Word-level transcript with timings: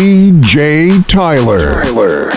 DJ 0.00 1.04
Tyler. 1.06 1.82
Tyler. 1.84 2.30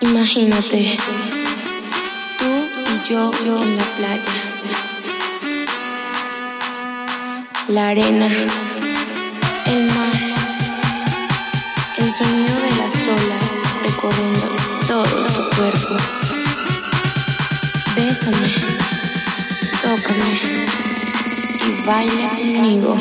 Imagínate, 0.00 0.96
tú 2.38 2.46
y 2.46 3.06
yo, 3.06 3.30
yo 3.44 3.62
en 3.62 3.76
la 3.76 3.84
playa. 3.98 4.22
La 7.68 7.88
arena, 7.88 8.28
el 9.66 9.84
mar, 9.92 10.16
el 11.98 12.10
sonido 12.10 12.54
de 12.62 12.70
las 12.78 13.06
olas 13.06 13.60
recorriendo 13.82 14.46
todo 14.86 15.26
tu 15.34 15.56
cuerpo. 15.56 16.25
Bésame, 17.96 18.36
tócame 19.80 20.38
y 21.66 21.86
baila 21.86 22.28
conmigo. 22.28 22.94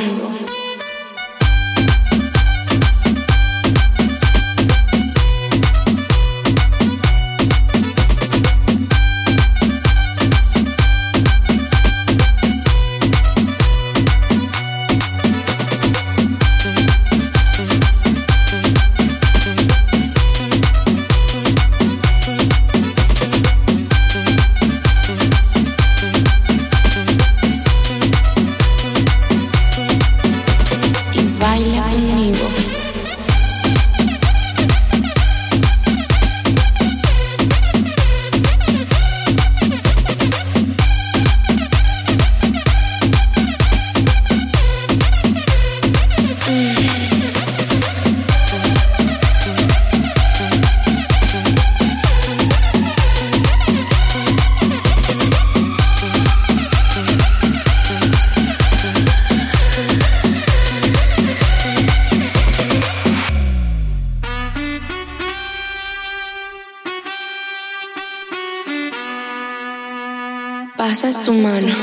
Pasa 71.05 71.25
su 71.25 71.33
mano 71.33 71.75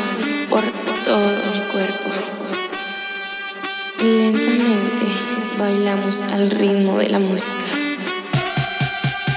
por 0.50 0.64
todo 1.04 1.28
mi 1.54 1.60
cuerpo. 1.70 2.08
Y 4.00 4.04
lentamente 4.04 5.06
bailamos 5.56 6.22
al 6.22 6.50
ritmo 6.50 6.98
de 6.98 7.08
la 7.08 7.20
música. 7.20 7.52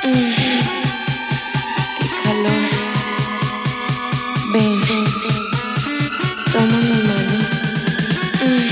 Mm, 0.03 0.33
qué 1.99 2.05
calor. 2.23 2.63
Ven, 4.53 4.81
toma 6.51 6.77
mi 6.79 6.99
mano. 7.09 7.37
Mm, 8.41 8.69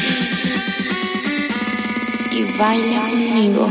y 2.31 2.43
baila 2.57 3.01
conmigo. 3.01 3.69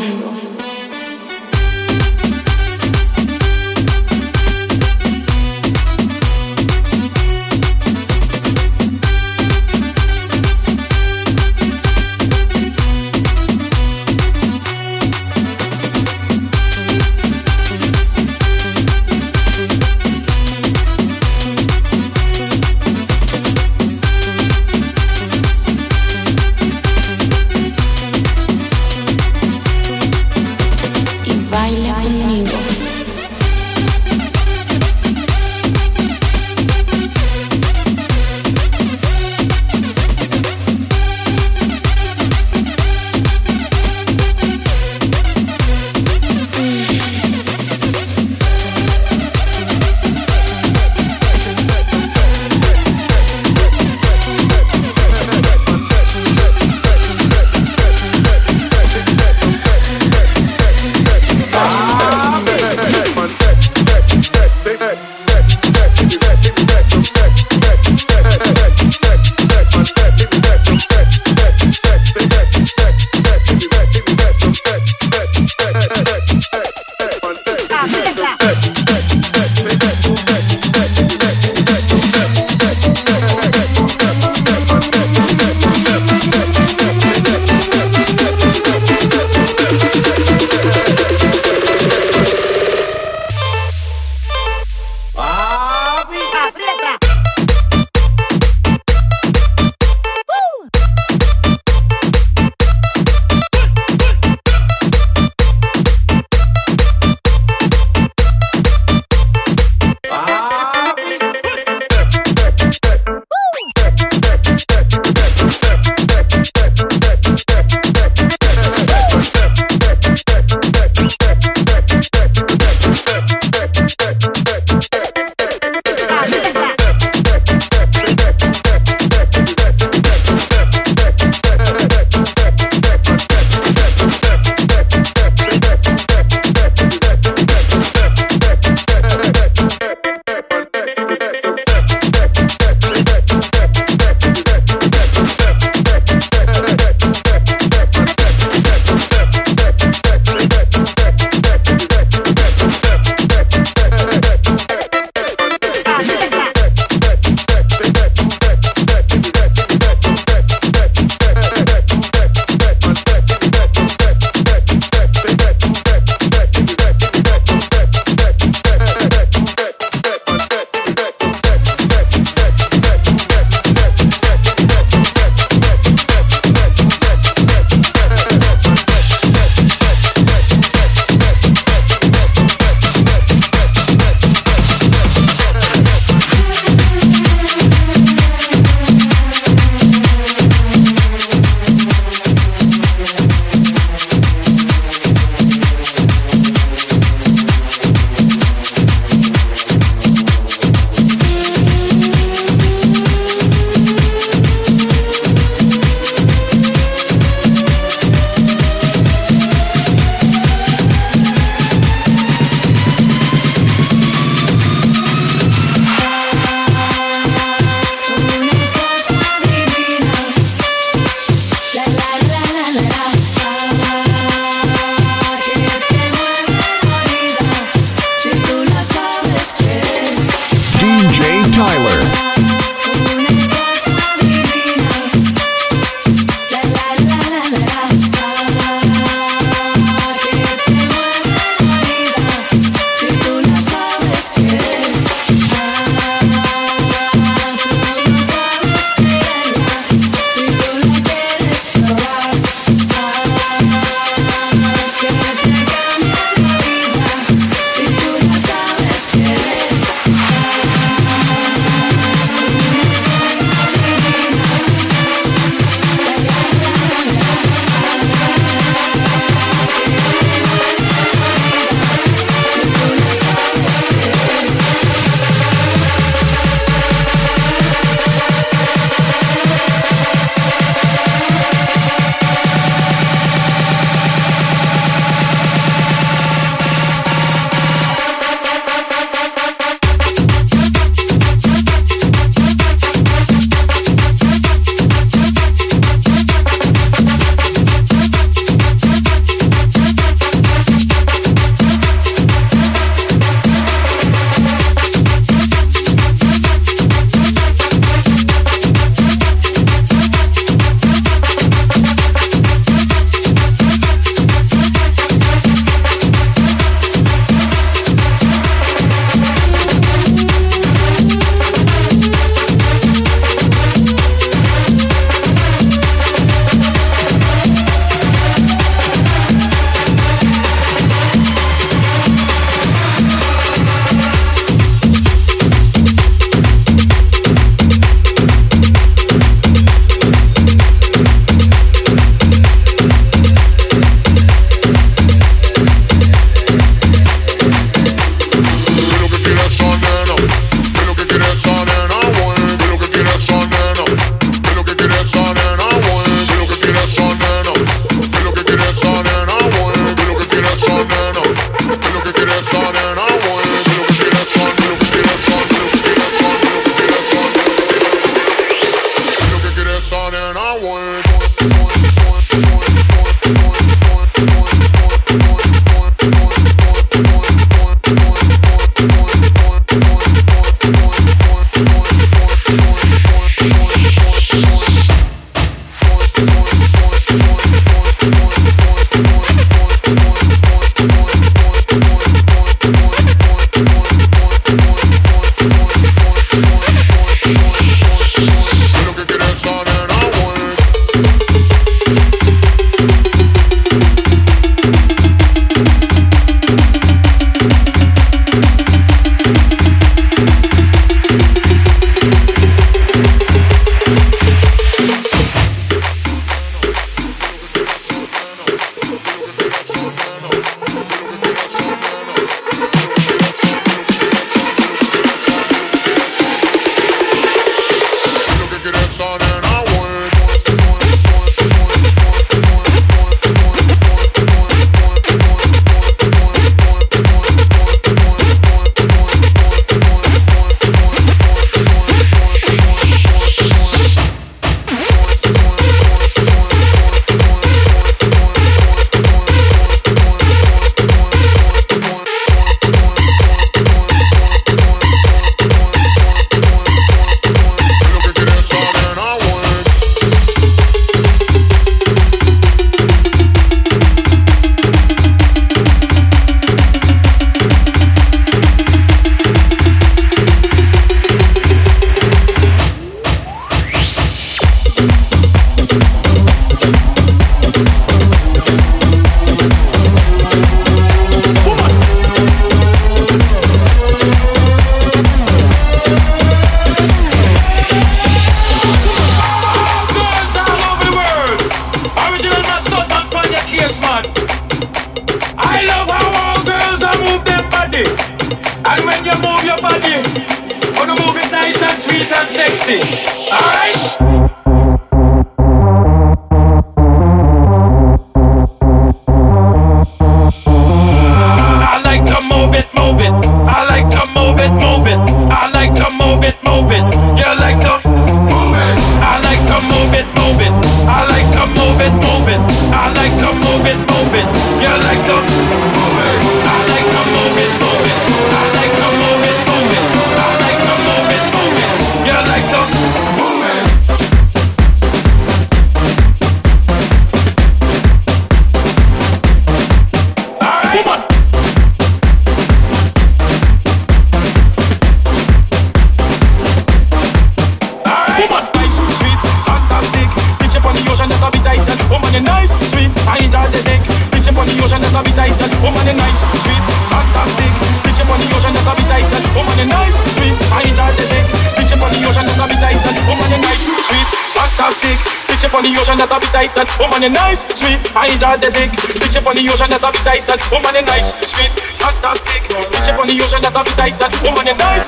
I. 568.23 568.71
Bitch 569.03 569.17
up 569.19 569.27
on 569.27 569.35
the 569.35 569.43
ocean, 569.51 569.71
that 569.71 569.83
a 569.83 569.91
be 569.91 569.99
title. 570.07 570.39
Woman, 570.55 570.75
you 570.79 570.83
nice, 570.87 571.11
fantastic. 571.13 572.43
Bitch 572.47 572.89
up 572.89 573.03
on 573.03 573.07
the 573.11 573.19
ocean, 573.19 573.43
that 573.43 573.57
a 573.57 573.63
be 573.67 573.73
title. 573.75 574.11
Woman, 574.23 574.47
you 574.47 574.55
nice, 574.55 574.87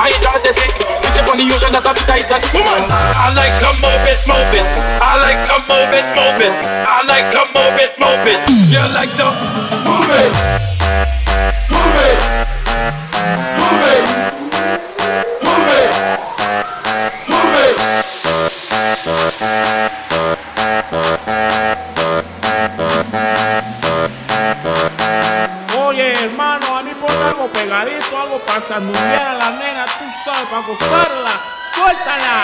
I 0.00 0.08
the 0.40 0.52
dick. 0.56 0.72
Bitch 0.80 1.20
up 1.20 1.28
on 1.28 1.36
the 1.36 1.44
ocean, 1.52 1.72
that 1.76 1.84
a 1.84 1.92
be 1.92 2.02
title. 2.08 2.40
Woman, 2.56 2.88
I 2.88 3.28
like 3.36 3.52
to 3.60 3.70
move 3.84 4.04
it, 4.08 4.20
move 4.24 4.54
it. 4.56 4.64
I 4.96 5.20
like 5.20 5.44
to 5.44 5.56
move 5.68 5.92
it, 5.92 6.06
move 6.16 6.40
it. 6.40 6.54
I 6.88 7.04
like 7.04 7.28
to 7.36 7.42
move 7.52 7.76
it, 7.76 7.92
move 8.00 8.24
it. 8.24 8.40
You 8.72 8.80
like 8.96 9.12
to 9.20 9.28
move 9.84 10.08
it, 10.16 10.32
move 11.68 12.00
it, 12.00 12.49
pasando 28.54 28.88
un 28.88 28.92
día 28.92 29.34
la 29.34 29.50
nena, 29.52 29.84
tú 29.84 30.04
sabes, 30.24 30.42
para 30.50 30.66
gozarla, 30.66 31.30
suéltala. 31.72 32.42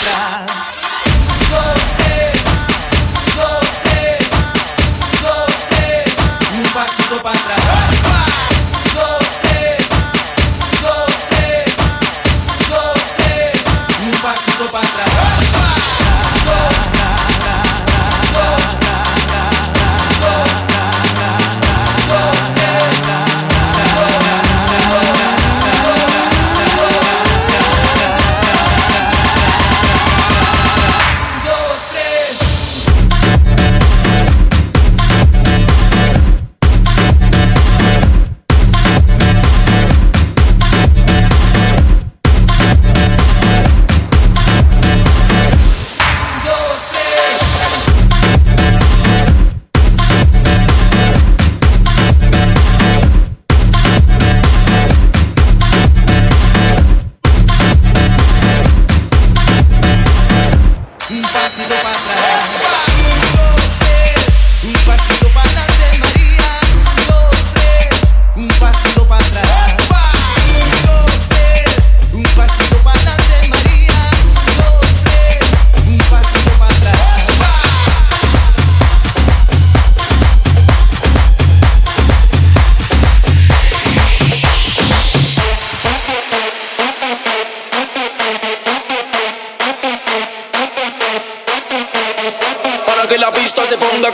Atrás. 0.00 0.79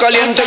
Caliente. 0.07 0.43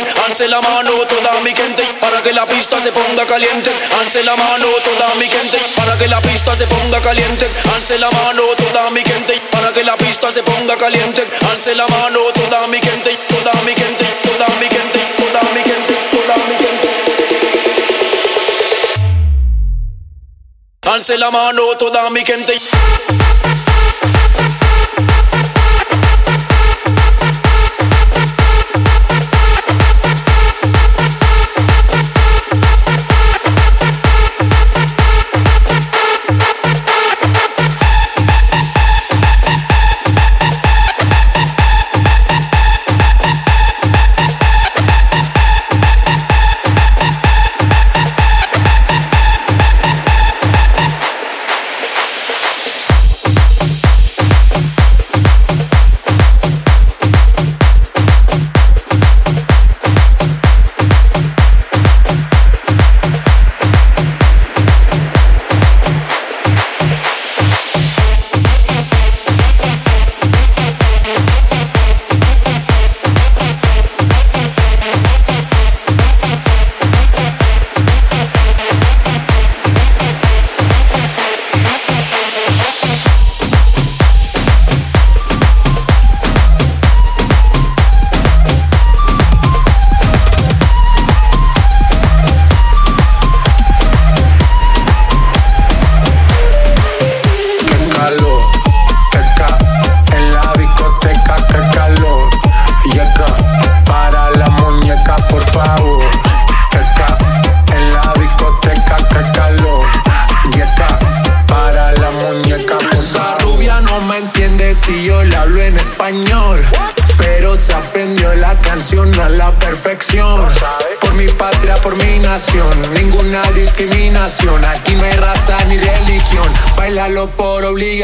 La 0.48 0.60
mano 0.62 0.92
toda 1.06 1.38
mi 1.44 1.52
gente 1.52 1.84
para 2.00 2.22
que 2.22 2.32
la 2.32 2.46
pista 2.46 2.80
se 2.80 2.90
ponga 2.92 3.26
caliente. 3.26 3.70
Alce 4.00 4.24
la 4.24 4.34
mano 4.34 4.66
toda 4.82 5.14
mi 5.16 5.26
gente 5.28 5.58
para 5.76 5.98
que 5.98 6.08
la 6.08 6.18
pista 6.22 6.56
se 6.56 6.66
ponga 6.66 6.98
caliente. 7.02 7.46
Alce 7.74 7.98
la 7.98 8.10
mano 8.10 8.42
toda 8.56 8.88
mi 8.90 9.02
gente 9.02 9.38
para 9.50 9.70
que 9.72 9.84
la 9.84 9.96
pista 9.98 10.32
se 10.32 10.42
ponga 10.42 10.76
caliente. 10.78 11.26
La 11.76 11.86
mano 11.86 12.20
toda 12.32 12.66
mi 12.68 12.78
gente, 12.78 13.10
toda 13.28 13.52
mi 13.66 13.74
gente, 13.74 14.04
toda 14.24 14.48
mi 14.60 14.66
gente, 14.68 15.00
toda 15.18 15.40
mi 15.54 15.62
gente, 15.68 15.94
toda 16.10 16.34
la 21.18 21.30
mano 21.30 21.62
toda 21.78 22.10
mi 22.10 22.24
gente. 22.24 22.54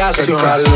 aplicación. 0.08 0.75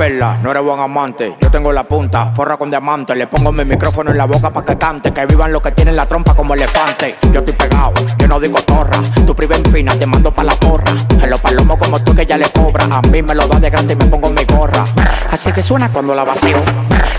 no 0.00 0.50
eres 0.50 0.62
buen 0.62 0.80
amante. 0.80 1.36
Yo 1.42 1.50
tengo 1.50 1.70
la 1.72 1.84
punta, 1.84 2.32
forra 2.34 2.56
con 2.56 2.70
diamante. 2.70 3.14
Le 3.14 3.26
pongo 3.26 3.52
mi 3.52 3.66
micrófono 3.66 4.10
en 4.10 4.16
la 4.16 4.24
boca 4.24 4.48
pa' 4.50 4.64
que 4.64 4.78
cante. 4.78 5.12
Que 5.12 5.26
vivan 5.26 5.52
los 5.52 5.62
que 5.62 5.72
tienen 5.72 5.94
la 5.94 6.06
trompa 6.06 6.34
como 6.34 6.54
elefante. 6.54 7.16
Yo 7.30 7.40
estoy 7.40 7.54
pegado, 7.54 7.92
yo 8.16 8.26
no 8.26 8.40
digo 8.40 8.58
torra. 8.62 8.98
Tu 9.26 9.36
priven 9.36 9.62
fina, 9.66 9.92
te 9.98 10.06
mando 10.06 10.34
pa' 10.34 10.44
la 10.44 10.54
porra. 10.54 10.92
En 11.22 11.28
los 11.28 11.38
palomos 11.40 11.76
como 11.76 12.02
tú 12.02 12.14
que 12.14 12.24
ya 12.24 12.38
le 12.38 12.48
cobra. 12.48 12.86
A 12.90 13.02
mí 13.02 13.20
me 13.20 13.34
lo 13.34 13.46
da 13.46 13.60
de 13.60 13.68
grande 13.68 13.92
y 13.92 13.96
me 13.96 14.06
pongo 14.06 14.30
mi 14.30 14.42
gorra. 14.44 14.84
Así 15.30 15.52
que 15.52 15.62
suena 15.62 15.88
cuando 15.90 16.14
la 16.14 16.24
vacío. 16.24 16.56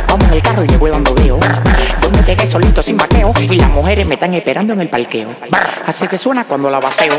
Vamos 0.08 0.28
en 0.28 0.34
el 0.34 0.42
carro 0.42 0.66
y 0.66 0.68
le 0.68 0.78
voy 0.78 0.92
dando 0.92 1.14
dio. 1.16 1.40
Yo 2.02 2.12
me 2.12 2.24
pegué 2.24 2.46
solito 2.46 2.82
sin 2.82 2.98
vaqueo. 2.98 3.32
Y 3.40 3.56
las 3.56 3.70
mujeres 3.70 4.06
me 4.06 4.16
están 4.16 4.34
esperando 4.34 4.74
en 4.74 4.82
el 4.82 4.90
parqueo. 4.90 5.30
Así 5.86 6.08
que 6.08 6.18
suena 6.18 6.44
cuando 6.44 6.70
la 6.70 6.80
vacío. 6.82 7.14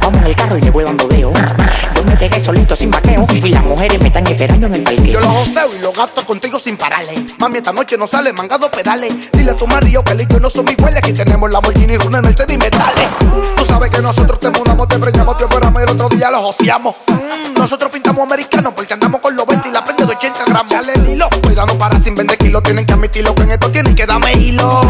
Vamos 0.00 0.20
en 0.20 0.26
el 0.28 0.36
carro 0.36 0.56
y 0.56 0.60
le 0.60 0.70
voy 0.70 0.84
dando 0.84 1.08
dio. 1.08 1.32
Yo 1.32 2.04
me 2.04 2.16
pegué 2.16 2.38
solito 2.38 2.76
sin 2.76 2.90
vaqueo. 2.90 3.26
Y 3.28 3.40
las 3.48 3.64
mujeres 3.64 4.00
me 4.00 4.06
están 4.06 4.26
esperando 4.28 4.68
en 4.68 4.74
el 4.74 4.82
parqueo. 4.84 5.04
Yo 5.04 5.20
lo 5.20 5.30
joseo 5.30 5.68
y 5.76 5.82
lo 5.82 5.92
gasto 5.92 6.24
contigo 6.24 6.58
sin 6.60 6.76
pararle. 6.76 7.14
Mami, 7.38 7.58
esta 7.58 7.72
noche 7.72 7.98
no 7.98 8.06
sale 8.06 8.32
mangado 8.32 8.70
pedales. 8.70 9.32
Dile 9.32 9.50
a 9.50 9.56
tu 9.56 9.66
marido 9.66 10.04
que 10.04 10.12
el 10.12 10.28
yo 10.28 10.38
no 10.38 10.48
son 10.48 10.68
iguales. 10.68 10.98
Aquí 10.98 11.12
tenemos 11.12 11.50
la 11.50 11.54
Lamborghini, 11.54 11.96
Runa, 11.96 12.22
Mercedes 12.22 12.54
y 12.54 12.58
metales. 12.58 13.08
Tú 13.56 13.66
sabes 13.66 13.90
que 13.90 14.00
nosotros 14.00 14.38
te 14.38 14.50
mudamos, 14.50 14.86
te 14.86 14.98
preñamos, 14.98 15.36
te 15.36 15.44
operamos 15.44 15.80
y 15.80 15.84
el 15.84 15.90
otro 15.90 16.08
día 16.08 16.30
los 16.30 16.40
joseamos. 16.40 16.94
Nosotros 17.56 17.90
pintamos 17.90 18.22
americanos 18.22 18.72
porque 18.74 18.94
andamos 18.94 19.20
con 19.20 19.34
los 19.36 19.46
20 19.46 19.68
y 19.68 19.72
la 19.72 19.84
prende 19.84 19.99
de 19.99 19.99
80 20.10 20.44
gramos. 20.46 20.72
Chale 20.72 20.92
el 20.94 21.08
hilo, 21.08 21.28
cuidado 21.42 21.78
para 21.78 21.98
sin 21.98 22.14
vender 22.14 22.36
kilos. 22.38 22.62
Tienen 22.62 22.84
que 22.84 22.92
admitirlo, 22.92 23.34
que 23.34 23.42
en 23.42 23.50
esto 23.52 23.70
tienen 23.70 23.94
que 23.94 24.06
darme 24.06 24.32
hilo. 24.32 24.82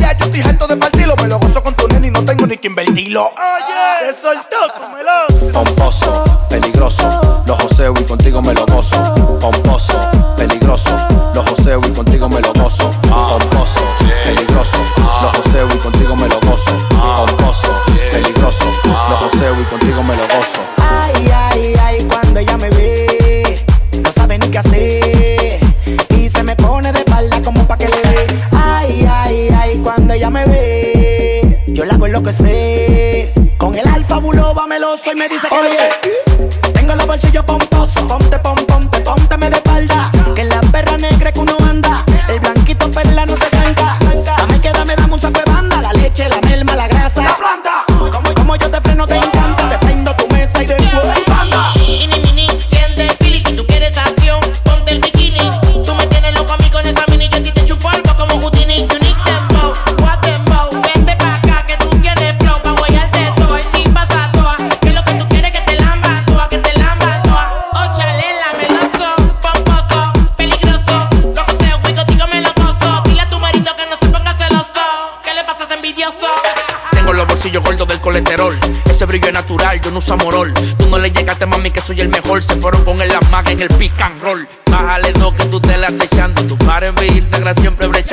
Ya 0.00 0.16
yo 0.16 0.26
estoy 0.26 0.40
harto 0.42 0.66
de 0.66 0.76
partirlo, 0.76 1.16
me 1.16 1.28
lo 1.28 1.38
gozo 1.38 1.62
con 1.62 1.74
tu 1.74 1.88
nene 1.88 2.08
y 2.08 2.10
no 2.10 2.24
tengo 2.24 2.46
ni 2.46 2.58
que 2.58 2.68
invertirlo. 2.68 3.24
Oye, 3.24 4.12
se 4.12 4.20
soltó, 4.20 4.56
cómelo. 4.78 5.52
Pomposo, 5.52 6.24
peligroso, 6.50 7.42
lo 7.46 7.56
joseo 7.56 7.94
y 7.98 8.04
contigo 8.04 8.42
me 8.42 8.52
lo 8.54 8.66
gozo. 8.66 9.38
Pomposo, 9.40 9.98
peligroso, 10.36 10.96
lo 11.34 11.42
joseo 11.42 11.80
y 11.80 11.90
contigo 11.90 12.28
me 12.28 12.40
lo 12.40 12.52
gozo. 12.52 12.90
Pomposo, 13.02 13.80
peligroso. 14.24 14.78
Con 33.58 33.76
el 33.76 33.86
alfa 33.86 34.16
buloba 34.16 34.66
meloso 34.66 35.12
y 35.12 35.14
me 35.14 35.28
dice 35.28 35.48
que 35.48 35.54
Oye. 35.54 36.72
Tengo 36.72 36.94
los 36.94 37.06
bolsillos 37.06 37.44
pomposos, 37.44 38.02
ponte, 38.04 38.38
pom, 38.38 38.56
ponte, 38.66 39.00
ponte, 39.00 39.36
me 39.36 39.50
de 39.50 39.65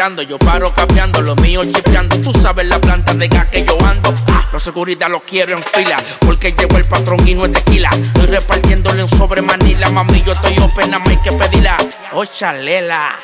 yo 0.03 0.37
paro 0.37 0.73
capeando, 0.73 1.21
lo 1.21 1.33
mío 1.37 1.63
chipeando. 1.63 2.19
Tú 2.19 2.33
sabes 2.33 2.65
la 2.65 2.77
planta 2.77 3.13
de 3.13 3.29
gas 3.29 3.47
que 3.47 3.63
yo 3.63 3.77
ando. 3.85 4.13
Ah, 4.27 4.45
los 4.51 4.61
seguridad 4.61 5.09
los 5.09 5.21
quiero 5.23 5.55
en 5.55 5.63
fila, 5.63 5.97
porque 6.19 6.51
llevo 6.51 6.77
el 6.77 6.85
patrón 6.85 7.25
y 7.25 7.33
no 7.33 7.45
es 7.45 7.53
tequila. 7.53 7.89
Estoy 7.89 8.25
repartiéndole 8.25 9.03
un 9.03 9.09
sobre 9.09 9.41
manila, 9.41 9.89
mami, 9.91 10.21
yo 10.23 10.33
estoy 10.33 10.57
open, 10.59 10.91
nada 10.91 11.03
hay 11.07 11.17
que 11.17 11.31
pedirla. 11.31 11.77
Oh, 12.11 12.25
chalela. 12.25 13.15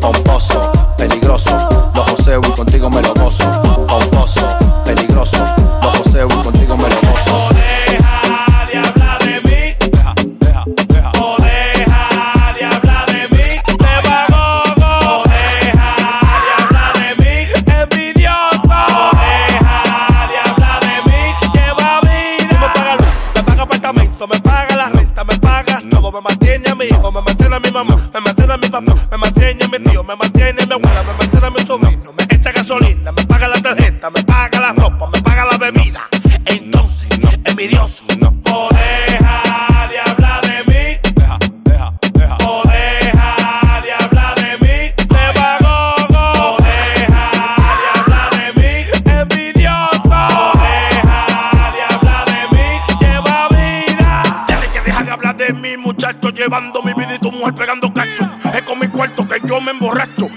Pomposo, 0.00 0.72
peligroso, 0.96 1.90
lo 1.94 2.06
poseo 2.06 2.40
y 2.42 2.50
contigo 2.52 2.88
me 2.88 3.02
lo 3.02 3.12
gozo. 3.12 3.44
Pomposo, 3.86 4.48
peligroso, 4.86 5.44
lo 5.82 5.92
poseo 5.92 6.28
y 6.28 6.42
contigo 6.42 6.76
me 6.78 6.88
lo 6.88 7.00
gozo. 7.10 7.53
Me 28.80 29.16
mantiene 29.16 29.68
metido, 29.68 30.02
no. 30.02 30.02
me 30.02 30.16
mantiene, 30.16 30.66
me. 30.66 30.93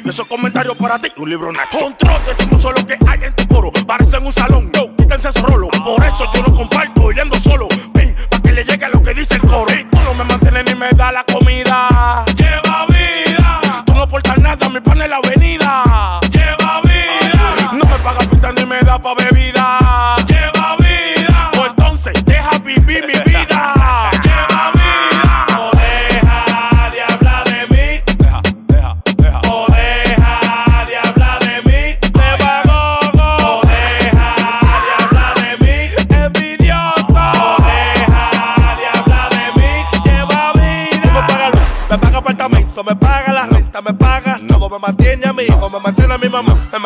Esos 0.08 0.26
comentarios 0.26 0.78
para 0.78 0.98
ti, 1.00 1.10
un 1.18 1.30
libro 1.30 1.52
nacho. 1.52 1.78
Control 1.80 2.22
de 2.26 2.32
este 2.32 2.46
lo 2.48 2.88
que 2.88 2.98
hay 3.10 3.24
en 3.24 3.36
tu 3.36 3.46
coro. 3.48 3.72
Parecen 3.86 4.26
un 4.26 4.32
salón, 4.32 4.72
no, 4.74 4.96
quítense 4.96 5.28
esos 5.28 5.44
rolos. 5.44 5.70
Por 5.84 6.06
eso 6.06 6.24
yo 6.34 6.44
no 6.44 6.54
comparto 6.54 6.97
mantiene 44.88 45.28
a 45.28 45.34
mi 45.34 45.44
hijo, 45.44 45.70
me 45.70 45.80
mantiene 45.82 46.14
a 46.14 46.18
mi 46.18 46.30
mamá, 46.30 46.56
me 46.72 46.80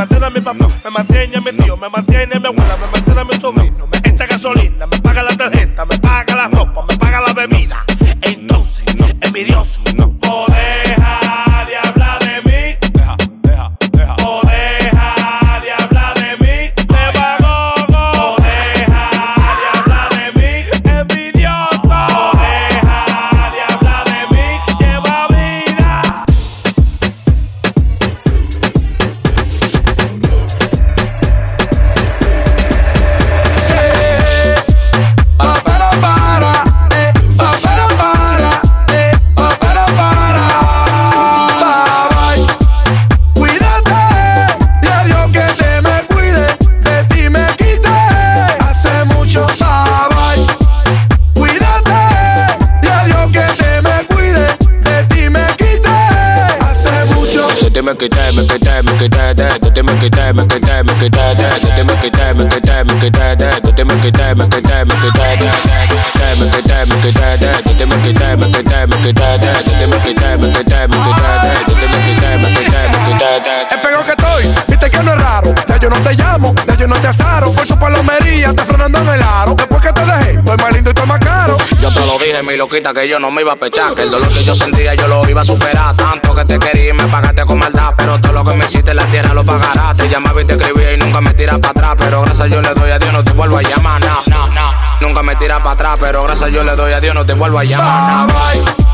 iba 83.41 83.53
a 83.53 83.55
pechar. 83.55 83.93
Que 83.95 84.03
el 84.03 84.11
dolor 84.11 84.29
que 84.29 84.43
yo 84.43 84.55
sentía 84.55 84.93
yo 84.95 85.07
lo 85.07 85.27
iba 85.29 85.41
a 85.41 85.43
superar. 85.43 85.95
Tanto 85.95 86.33
que 86.33 86.45
te 86.45 86.59
quería 86.59 86.89
y 86.89 86.93
me 86.93 87.05
pagaste 87.07 87.45
con 87.45 87.59
maldad. 87.59 87.93
Pero 87.97 88.19
todo 88.19 88.33
lo 88.33 88.43
que 88.43 88.57
me 88.57 88.65
hiciste 88.65 88.91
en 88.91 88.97
la 88.97 89.05
tierra 89.05 89.33
lo 89.33 89.43
pagarás. 89.43 89.95
Te 89.97 90.07
llamaba 90.07 90.41
y 90.41 90.45
te 90.45 90.53
escribía 90.53 90.93
y 90.93 90.97
nunca 90.97 91.21
me 91.21 91.33
tiras 91.33 91.59
para 91.59 91.71
atrás. 91.71 91.95
Pero 91.97 92.21
gracias 92.21 92.49
yo 92.49 92.61
le 92.61 92.73
doy 92.73 92.91
a 92.91 92.99
Dios, 92.99 93.13
no 93.13 93.23
te 93.23 93.31
vuelvo 93.31 93.57
a 93.57 93.61
llamar. 93.61 94.01
No, 94.01 94.21
no, 94.27 94.49
no. 94.49 94.71
Nunca 95.01 95.23
me 95.23 95.35
tiras 95.35 95.59
para 95.59 95.71
atrás. 95.71 95.97
Pero 95.99 96.23
gracias 96.23 96.51
yo 96.51 96.63
le 96.63 96.75
doy 96.75 96.93
a 96.93 96.99
Dios, 96.99 97.15
no 97.15 97.25
te 97.25 97.33
vuelvo 97.33 97.59
a 97.59 97.63
llamar. 97.63 98.27
no. 98.27 98.91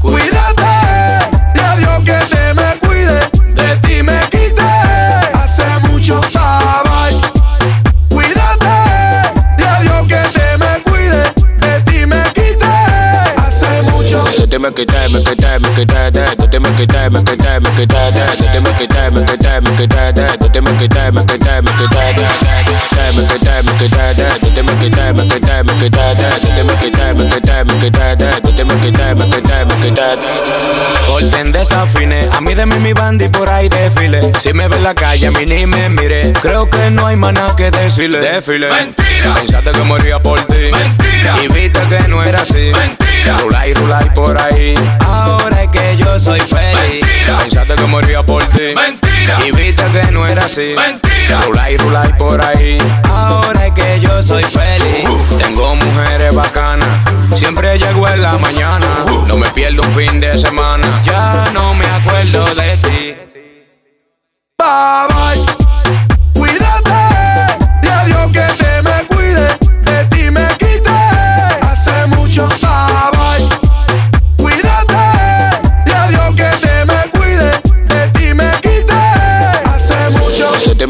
Cuídate, 0.00 0.62
y 1.54 1.60
a 1.60 1.76
Dios 1.76 2.04
que 2.04 2.34
te 2.34 2.54
me 2.54 2.73
me 14.64 14.72
quitas, 14.72 15.10
me 15.10 15.22
quitas, 15.22 15.60
me 15.60 15.68
quitas, 15.74 16.38
no 16.38 16.48
te 16.48 16.58
me 16.58 16.70
quitas, 16.70 17.10
me 17.12 17.22
quitas, 17.22 17.60
me 17.60 17.70
quitas, 17.74 18.40
no 18.40 18.50
te 18.50 18.60
me 18.60 18.72
quitas, 18.78 19.12
me 19.12 19.24
quitas, 19.24 19.62
me 19.62 19.76
quitas, 19.76 20.40
no 20.40 20.50
te 20.50 20.60
me 20.62 20.72
quitas, 20.78 21.12
me 21.12 21.26
quitas, 21.26 21.62
me 21.62 21.72
quitas, 21.76 22.14
me 22.14 22.22
quitas, 22.24 23.14
me 23.14 23.26
quitas, 23.26 23.60
no 23.64 24.48
te 24.54 24.62
me 24.62 24.72
quitas, 24.80 25.14
me 25.14 25.24
quitas, 25.28 25.64
me 25.64 25.74
quitas, 25.76 26.44
no 26.44 26.54
te 26.54 26.64
me 26.64 26.74
quitas, 26.80 27.14
me 27.14 27.24
quitas, 27.28 27.66
me 27.66 27.80
quitas, 27.80 28.16
no 28.16 28.52
te 28.54 28.64
me 28.64 28.80
quitas, 28.80 29.16
me 29.16 29.24
quitas, 29.26 29.66
me 29.66 29.74
quitas. 29.86 30.18
Corten 31.06 31.52
desafines, 31.52 32.28
a 32.32 32.40
mí 32.40 32.54
de 32.54 32.64
mí 32.64 32.78
mi 32.78 32.94
bandi 32.94 33.28
por 33.28 33.50
ahí 33.50 33.68
desfile. 33.68 34.32
Si 34.40 34.54
me 34.54 34.66
ve 34.66 34.76
en 34.76 34.84
la 34.84 34.94
calle 34.94 35.26
a 35.26 35.30
mí 35.30 35.44
ni 35.44 35.66
me 35.66 35.90
mire, 35.90 36.32
creo 36.40 36.70
que 36.70 36.90
no 36.90 37.06
hay 37.06 37.16
maná 37.16 37.54
que 37.54 37.70
decirle. 37.70 38.20
Desfile. 38.20 38.68
Mentira. 38.70 39.34
Pensaste 39.34 39.72
que 39.72 39.82
moría 39.82 40.18
por 40.20 40.40
ti. 40.46 40.70
Mentira. 40.72 41.36
Y 41.42 41.48
viste 41.48 41.80
que 41.88 42.08
no 42.08 42.22
era 42.22 42.40
así. 42.40 42.72
Mentira 42.72 43.13
Rulay, 43.32 43.74
rulay 43.74 44.10
por 44.14 44.40
ahí. 44.40 44.74
Ahora 45.06 45.62
es 45.62 45.68
que 45.70 45.96
yo 45.96 46.18
soy 46.18 46.40
feliz. 46.40 46.80
Mentira. 46.80 47.38
Pensaste 47.38 47.74
que 47.74 47.84
moría 47.86 48.22
por 48.22 48.42
ti. 48.44 48.74
Mentira. 48.74 49.38
Y 49.46 49.50
viste 49.52 49.84
que 49.92 50.12
no 50.12 50.26
era 50.26 50.44
así. 50.44 50.74
Mentira. 50.76 51.40
Rulay, 51.46 51.76
rulay 51.78 52.12
por 52.18 52.44
ahí. 52.44 52.78
Ahora 53.08 53.66
es 53.66 53.72
que 53.72 54.00
yo 54.00 54.22
soy 54.22 54.44
feliz. 54.44 55.08
Tengo 55.38 55.74
mujeres 55.76 56.34
bacanas. 56.34 56.88
Siempre 57.36 57.78
llego 57.78 58.08
en 58.08 58.22
la 58.22 58.32
mañana. 58.38 58.86
No 59.26 59.36
me 59.36 59.48
pierdo 59.50 59.82
un 59.82 59.92
fin 59.94 60.20
de 60.20 60.38
semana. 60.38 61.02
Ya 61.04 61.44
no 61.52 61.74
me 61.74 61.86
acuerdo 61.86 62.44
de 62.54 62.76
ti. 62.76 63.16
bye 64.58 65.44
bye. 65.44 65.63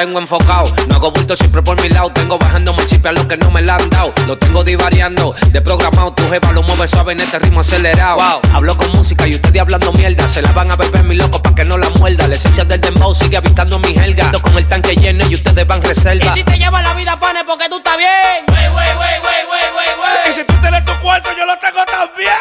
mantengo 0.00 0.18
enfocado, 0.18 0.64
no 0.88 0.96
hago 0.96 1.10
bulto 1.10 1.36
siempre 1.36 1.60
por 1.62 1.78
mi 1.82 1.90
lado. 1.90 2.10
Tengo 2.10 2.38
bajando 2.38 2.74
el 2.78 2.86
chip 2.86 3.04
a 3.04 3.12
los 3.12 3.26
que 3.26 3.36
no 3.36 3.50
me 3.50 3.60
la 3.60 3.76
han 3.76 3.90
dado. 3.90 4.12
Lo 4.26 4.38
tengo 4.38 4.64
divariando, 4.64 5.34
de 5.52 5.60
programado. 5.60 6.12
Tu 6.14 6.26
jeva 6.28 6.52
lo 6.52 6.62
mueve 6.62 6.88
suave 6.88 7.12
en 7.12 7.20
este 7.20 7.38
ritmo 7.38 7.60
acelerado. 7.60 8.16
Wow, 8.16 8.40
hablo 8.54 8.76
con 8.78 8.90
música 8.92 9.26
y 9.26 9.34
ustedes 9.34 9.60
hablando 9.60 9.92
mierda. 9.92 10.26
Se 10.28 10.40
la 10.40 10.52
van 10.52 10.70
a 10.70 10.76
beber 10.76 11.04
mi 11.04 11.16
loco 11.16 11.42
pa' 11.42 11.54
que 11.54 11.66
no 11.66 11.76
la 11.76 11.90
muerda. 11.90 12.26
La 12.28 12.34
esencia 12.34 12.64
del 12.64 12.80
dembow 12.80 13.14
sigue 13.14 13.36
habitando 13.36 13.78
mi 13.78 13.94
helga. 13.98 14.26
Ando 14.26 14.40
con 14.40 14.56
el 14.56 14.66
tanque 14.66 14.96
lleno 14.96 15.26
y 15.28 15.34
ustedes 15.34 15.66
van 15.66 15.82
reserva. 15.82 16.32
Y 16.34 16.38
si 16.38 16.44
te 16.44 16.56
lleva 16.58 16.80
la 16.80 16.94
vida, 16.94 17.18
pone 17.20 17.44
porque 17.44 17.68
tú 17.68 17.76
estás 17.76 17.98
bien. 17.98 18.08
Wey, 18.48 18.68
wey, 18.68 18.96
wey, 18.96 18.96
wey, 18.96 19.44
wey, 19.50 19.66
wey, 19.76 20.24
Y 20.24 20.28
wey. 20.28 20.32
si 20.32 20.44
tú 20.44 20.54
tienes 20.62 20.82
tu 20.86 20.92
cuarto, 21.02 21.28
yo 21.36 21.44
lo 21.44 21.58
tengo 21.58 21.84
también. 21.84 22.32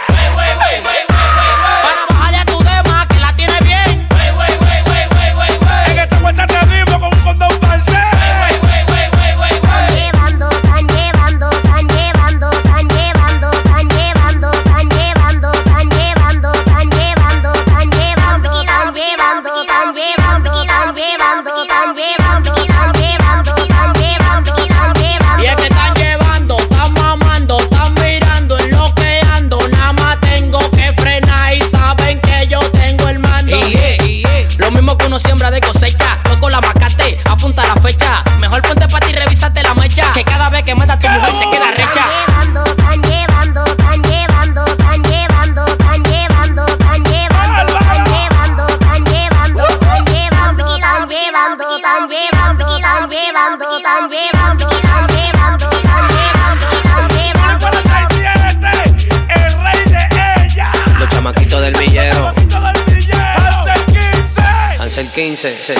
15. 65.19 65.51
6, 65.61 65.75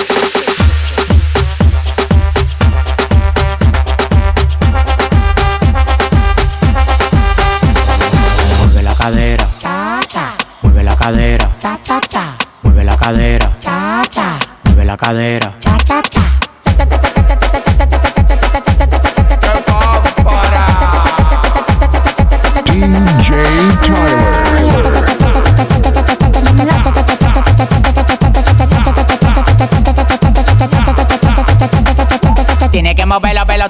Mueve 8.58 8.82
la 8.82 8.94
cadera. 8.94 9.46
Cha, 9.58 10.00
cha. 10.08 10.34
Mueve 10.62 10.82
la 10.82 10.96
cadera. 10.96 11.50
Cha, 11.58 11.78
cha, 11.82 12.00
cha. 12.00 12.36
Mueve 12.62 12.84
la 12.84 12.96
cadera. 12.96 13.56
Cha, 13.60 14.02
cha. 14.08 14.38
Mueve 14.64 14.84
la 14.84 14.96
cadera. 14.96 15.54
Cha, 15.58 15.76
cha, 15.78 16.02
cha. 16.02 16.39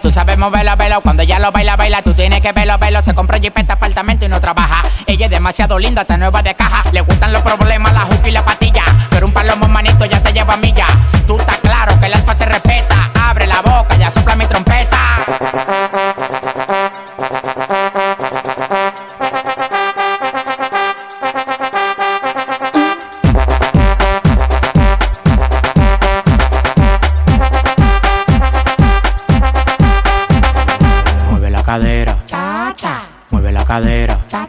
Tú 0.00 0.10
sabes 0.10 0.38
moverlo, 0.38 0.76
velo. 0.76 1.00
Cuando 1.00 1.22
ella 1.22 1.38
lo 1.38 1.52
baila, 1.52 1.76
baila, 1.76 2.02
tú 2.02 2.14
tienes 2.14 2.40
que 2.40 2.52
verlo, 2.52 2.78
velo. 2.78 3.02
Se 3.02 3.14
compra 3.14 3.38
jipeta, 3.38 3.74
apartamento 3.74 4.24
y 4.24 4.28
no 4.28 4.40
trabaja. 4.40 4.82
Ella 5.06 5.26
es 5.26 5.30
demasiado 5.30 5.78
linda, 5.78 6.02
está 6.02 6.16
nueva 6.16 6.42
de 6.42 6.54
caja. 6.54 6.84
Le 6.92 7.00
gustan 7.00 7.32
los 7.32 7.42
problemas, 7.42 7.92
la 7.92 8.00
juca 8.00 8.28
y 8.28 8.32
la 8.32 8.44
patilla. 8.44 8.82
Pero 9.10 9.26
un 9.26 9.32
palomo 9.32 9.68
manito 9.68 10.04
ya 10.06 10.22
te 10.22 10.32
lleva 10.32 10.54
a 10.54 10.56
milla. 10.56 10.86
Tú 11.26 11.38
estás 11.38 11.58
claro 11.58 11.98
que 12.00 12.06
el 12.06 12.14
alfa 12.14 12.36
se 12.36 12.46
respeta. 12.46 13.10
Abre 13.28 13.46
la 13.46 13.60
boca, 13.60 13.96
ya 13.96 14.10
sopla 14.10 14.34
mi 14.36 14.46
trompeta. 14.46 14.69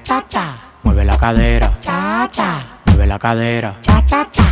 Cha 0.03 0.23
cha 0.27 0.57
mueve 0.83 1.05
la 1.05 1.17
cadera, 1.17 1.77
cha 1.79 2.27
cha, 2.31 2.61
mueve 2.85 3.07
la 3.07 3.19
cadera. 3.19 3.77
cha 3.81 4.03
cha 4.05 4.27
cha. 4.31 4.43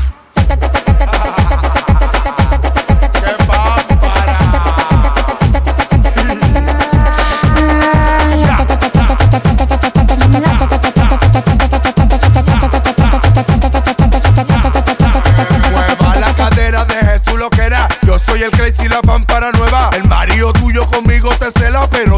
Mueva 15.71 16.15
la 16.19 16.35
cadera 16.35 16.85
de 16.85 16.95
Jesús 16.95 17.39
lo 17.39 17.49
que 17.49 17.61
era. 17.61 17.87
Yo 18.05 18.17
soy 18.17 18.43
el 18.43 18.51
crazy, 18.51 18.87
la 18.87 19.01
pámpara 19.01 19.51
nueva. 19.51 19.89
El 19.93 20.07
marido 20.07 20.53
tuyo 20.53 20.85
conmigo 20.85 21.29
te 21.39 21.51
cela, 21.51 21.87
pero 21.89 22.08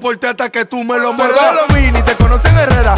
ti 0.00 0.26
hasta 0.26 0.50
que 0.50 0.64
tú 0.64 0.82
me 0.82 0.98
lo 0.98 1.12
muevas. 1.12 1.54
Los 1.54 1.76
mini, 1.76 2.02
te 2.02 2.16
conocen 2.16 2.56
Herrera. 2.56 2.94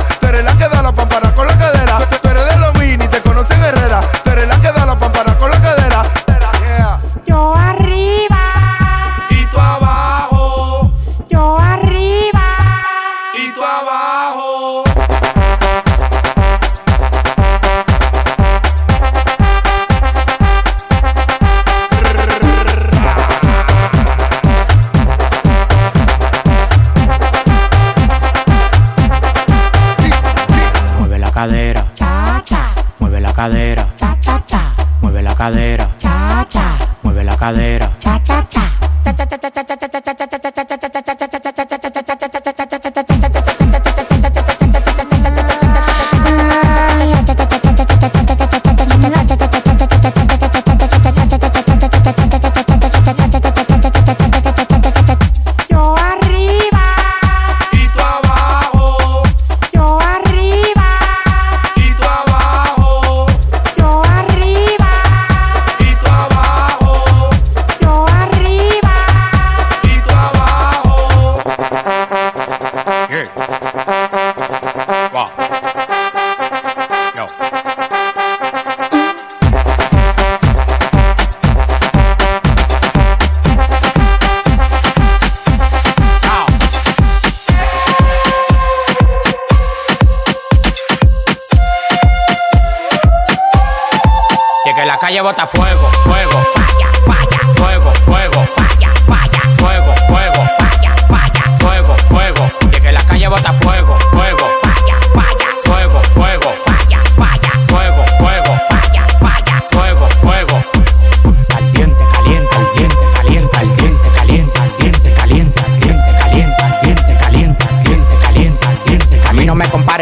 Calle 95.13 95.21
bota 95.23 95.47
fuego, 95.47 95.72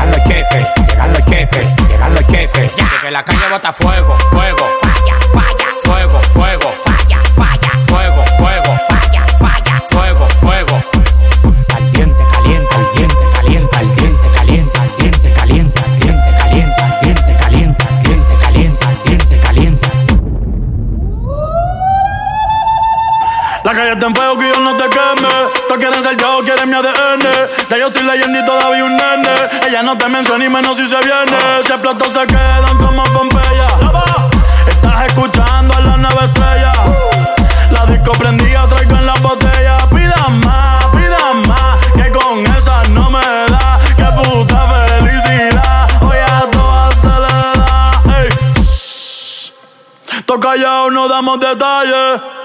Llegan 0.00 0.10
los 0.10 0.24
cheques, 0.24 0.66
llegan 0.88 1.12
los 1.12 1.24
cheques, 1.26 1.88
llegan 1.88 2.14
los 2.14 2.26
cheques. 2.26 2.72
Y 2.76 3.00
que 3.02 3.10
la 3.10 3.24
calle 3.24 3.48
bota 3.50 3.72
fuego, 3.72 4.16
fuego, 4.30 4.66
Falla, 4.82 5.18
falla, 5.32 5.69
Todos 25.80 25.92
quieren 25.94 26.02
ser 26.02 26.16
yo, 26.18 26.40
quieren 26.44 26.68
mi 26.68 26.76
ADN. 26.76 27.22
Ya 27.70 27.78
yo 27.78 27.90
soy 27.90 28.02
leyenda 28.02 28.40
y 28.40 28.44
todavía 28.44 28.84
un 28.84 28.94
nene. 28.94 29.30
Ella 29.66 29.82
no 29.82 29.96
te 29.96 30.08
menciona 30.08 30.44
y 30.44 30.48
menos 30.50 30.76
si 30.76 30.86
se 30.86 30.98
viene. 30.98 31.38
Si 31.64 31.72
explotó 31.72 32.04
se 32.04 32.26
quedan 32.26 32.76
como 32.76 33.02
Pompeya. 33.04 33.66
Estás 34.68 35.06
escuchando 35.06 35.74
a 35.74 35.80
la 35.80 35.96
nueva 35.96 36.24
estrella. 36.24 36.72
La 37.70 37.86
disco 37.86 38.12
prendida, 38.12 38.68
traigo 38.68 38.94
en 38.94 39.06
la 39.06 39.14
botella. 39.14 39.78
Pida 39.88 40.28
más, 40.28 40.84
pida 40.88 41.32
más. 41.48 41.86
Que 41.94 42.10
con 42.10 42.44
esa 42.56 42.82
no 42.90 43.08
me 43.08 43.20
da. 43.20 43.80
Que 43.96 44.04
puta 44.22 44.68
felicidad. 44.68 45.88
Hoy 46.02 46.18
a 46.18 46.50
todas 46.50 46.94
se 46.96 47.08
le 47.08 47.60
da. 47.60 48.02
Ey. 48.18 48.28
Toca 50.26 50.50
callado, 50.50 50.90
no 50.90 51.08
damos 51.08 51.40
detalles. 51.40 52.39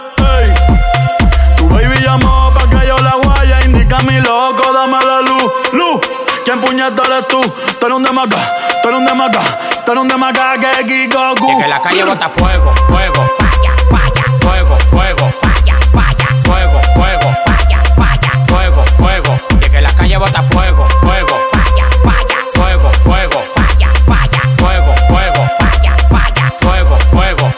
Indica 3.86 4.02
mi 4.02 4.20
loco, 4.20 4.74
dame 4.74 4.98
la 5.06 5.22
luz. 5.22 5.54
Luz, 5.74 6.02
¿quién 6.44 6.60
puñeta 6.60 7.04
eres 7.06 7.28
tú? 7.28 7.40
Tú 7.40 7.86
eres 7.86 7.96
un 7.96 8.04
demaca, 8.04 8.38
tú 8.82 8.88
eres 8.90 9.00
un 9.00 9.06
demaca, 9.06 9.42
tú 9.86 9.92
eres 9.92 10.02
un 10.02 10.08
demaca 10.08 10.56
que 10.58 10.86
Kikoku. 10.88 11.52
Y 11.52 11.62
que 11.62 11.68
la 11.68 11.80
calle 11.80 12.04
bota 12.04 12.28
fuego, 12.28 12.74
fuego, 12.88 13.30
falla, 13.38 13.76
falla, 13.92 14.24
fuego, 14.42 14.78
fuego, 14.90 15.34
falla, 15.40 15.78
falla, 15.94 16.28
fuego, 16.46 16.82
fuego, 16.96 17.38
falla, 17.46 17.84
falla, 17.96 18.46
fuego, 18.48 18.86
fuego. 18.98 19.40
Y 19.62 19.70
que 19.70 19.82
la 19.82 19.94
calle 19.94 20.18
bota 20.18 20.42
fuego, 20.42 20.88
fuego, 21.02 21.40
falla, 21.52 21.88
falla, 22.04 22.38
fuego, 22.56 22.92
fuego, 23.04 23.44
falla, 23.54 23.92
falla, 24.08 24.42
fuego, 24.58 24.96
fuego, 25.08 25.50
falla, 25.60 25.96
falla, 26.10 26.54
fuego, 26.60 26.98
fuego. 27.12 27.54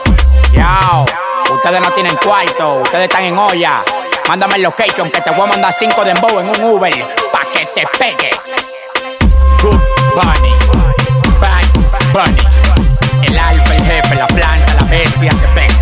Yao, 0.51 1.05
ustedes 1.53 1.79
no 1.79 1.89
tienen 1.91 2.17
cuarto, 2.17 2.81
ustedes 2.81 3.03
están 3.05 3.23
en 3.23 3.37
olla. 3.37 3.81
Mándame 4.27 4.55
el 4.55 4.63
location 4.63 5.09
que 5.09 5.21
te 5.21 5.29
voy 5.31 5.41
a 5.41 5.45
mandar 5.47 5.71
cinco 5.73 6.03
de 6.03 6.11
embow 6.11 6.39
en 6.39 6.49
un 6.49 6.63
Uber 6.63 6.93
pa' 7.31 7.45
que 7.53 7.65
te 7.67 7.87
pegue. 7.97 8.29
Good 9.61 9.79
Bunny, 10.15 10.53
Bad 11.39 11.63
Bunny. 12.13 12.41
El 13.23 13.37
alfa, 13.39 13.75
el 13.75 13.83
jefe, 13.85 14.15
la 14.15 14.27
planta, 14.27 14.73
la 14.73 14.83
bestia, 14.85 15.31
te 15.31 15.47
pegas. 15.49 15.77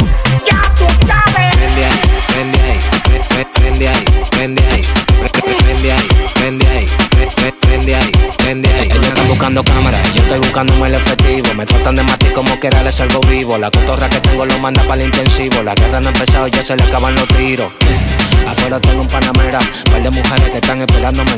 Ya 0.45 0.61
tú 0.75 0.85
sabes. 1.07 1.55
Prende 1.55 1.85
ahí, 1.85 2.01
prende 2.27 2.61
ahí, 2.61 2.79
pre- 3.03 3.19
pre- 3.29 3.45
prende 3.53 3.87
ahí, 3.89 4.05
prende 4.31 4.63
ahí, 4.71 4.74
buscando 9.45 9.63
cámaras, 9.63 10.13
yo 10.15 10.23
estoy 10.23 10.39
buscándome 10.39 10.87
el 10.87 10.95
efectivo. 10.95 11.53
Me 11.53 11.65
tratan 11.67 11.93
de 11.93 12.01
matar 12.01 12.31
como 12.33 12.59
que 12.59 12.65
era 12.65 12.81
les 12.81 12.95
salvo 12.95 13.19
vivo. 13.29 13.59
La 13.59 13.69
cotorra 13.69 14.09
que 14.09 14.19
tengo 14.19 14.43
lo 14.43 14.57
manda 14.57 14.81
para 14.87 14.99
el 15.01 15.05
intensivo. 15.05 15.61
La 15.61 15.75
guerra 15.75 15.99
no 15.99 16.07
ha 16.07 16.11
empezado, 16.11 16.47
ya 16.47 16.63
se 16.63 16.75
le 16.75 16.81
acaban 16.81 17.13
los 17.13 17.27
tiros. 17.27 17.71
Afuera 18.47 18.79
tengo 18.79 19.01
un 19.01 19.07
panamera, 19.07 19.59
par 19.91 20.01
de 20.01 20.09
mujeres 20.09 20.49
que 20.49 20.57
están 20.57 20.81
esperándome. 20.81 21.37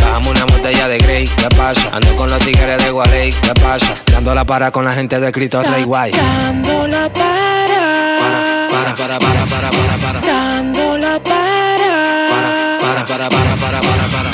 Bajamos 0.00 0.28
una 0.28 0.44
botella 0.46 0.88
de 0.88 0.98
Grey, 0.98 1.26
¿qué 1.26 1.48
pasa? 1.56 1.88
Ando 1.92 2.16
con 2.16 2.30
los 2.30 2.38
tigres 2.40 2.82
de 2.84 2.90
Gualey, 2.90 3.32
¿qué 3.32 3.54
pasa? 3.60 3.94
Dando 4.12 4.34
la 4.34 4.44
para 4.44 4.70
con 4.70 4.84
la 4.84 4.92
gente 4.92 5.18
de 5.20 5.32
Cristo 5.32 5.62
Rey 5.62 5.84
Guay. 5.84 6.12
Dando 6.12 6.86
la 6.86 7.08
para, 7.12 8.68
Para, 8.70 8.96
para, 8.96 9.18
para, 9.18 9.46
para, 9.46 9.70
para, 9.70 9.96
para. 9.98 10.20
dando 10.20 10.98
la 10.98 11.18
para, 11.20 12.80
Para, 12.80 13.06
para, 13.06 13.28
para, 13.28 13.56
para, 13.56 13.80
para, 13.80 14.06
para. 14.12 14.33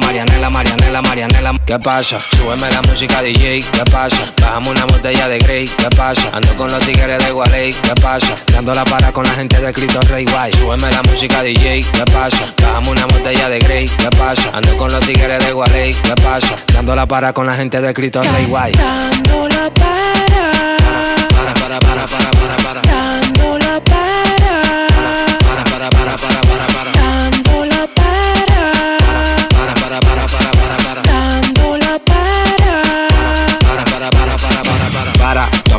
Marianela, 0.01 0.49
Marianela, 0.49 1.01
Marianela. 1.01 1.51
¿Qué 1.65 1.79
pasa? 1.79 2.19
Súbeme 2.35 2.69
la 2.71 2.81
música 2.83 3.21
DJ, 3.21 3.61
¿qué 3.61 3.83
pasa? 3.91 4.17
Bajamos 4.41 4.69
una 4.69 4.85
botella 4.85 5.27
de 5.27 5.39
Grey, 5.39 5.67
¿qué 5.67 5.89
pasa? 5.95 6.21
Ando 6.33 6.55
con 6.55 6.71
los 6.71 6.79
tigres 6.85 7.23
de 7.23 7.31
Gualey, 7.31 7.73
¿qué 7.73 7.93
pasa? 8.01 8.35
Dando 8.51 8.73
la 8.73 8.83
para 8.83 9.11
con 9.11 9.23
la 9.23 9.31
gente 9.31 9.59
de 9.59 9.71
Cristo 9.73 9.99
Rey 10.09 10.25
Guay. 10.25 10.51
Súbeme 10.53 10.91
la 10.91 11.01
música 11.03 11.43
DJ, 11.43 11.83
¿qué 11.83 12.05
pasa? 12.11 12.53
Bajamos 12.61 12.89
una 12.89 13.05
botella 13.05 13.49
de 13.49 13.59
Grey, 13.59 13.87
¿qué 13.87 14.09
pasa? 14.17 14.43
Ando 14.53 14.77
con 14.77 14.91
los 14.91 15.05
tigres 15.05 15.45
de 15.45 15.53
Gualey, 15.53 15.93
¿qué 15.93 16.15
pasa? 16.21 16.55
Dando 16.73 16.95
la 16.95 17.05
para 17.05 17.33
con 17.33 17.45
la 17.45 17.53
gente 17.53 17.79
de 17.81 17.93
Cristo 17.93 18.21
Rey 18.23 18.45
Guay. 18.45 18.73
Dando 18.73 19.47
la 19.47 19.69
para, 19.73 21.53
Para, 21.53 21.53
para, 21.53 21.79
para, 21.79 22.05
para, 22.05 22.31
para, 22.31 22.81
para. 22.81 22.90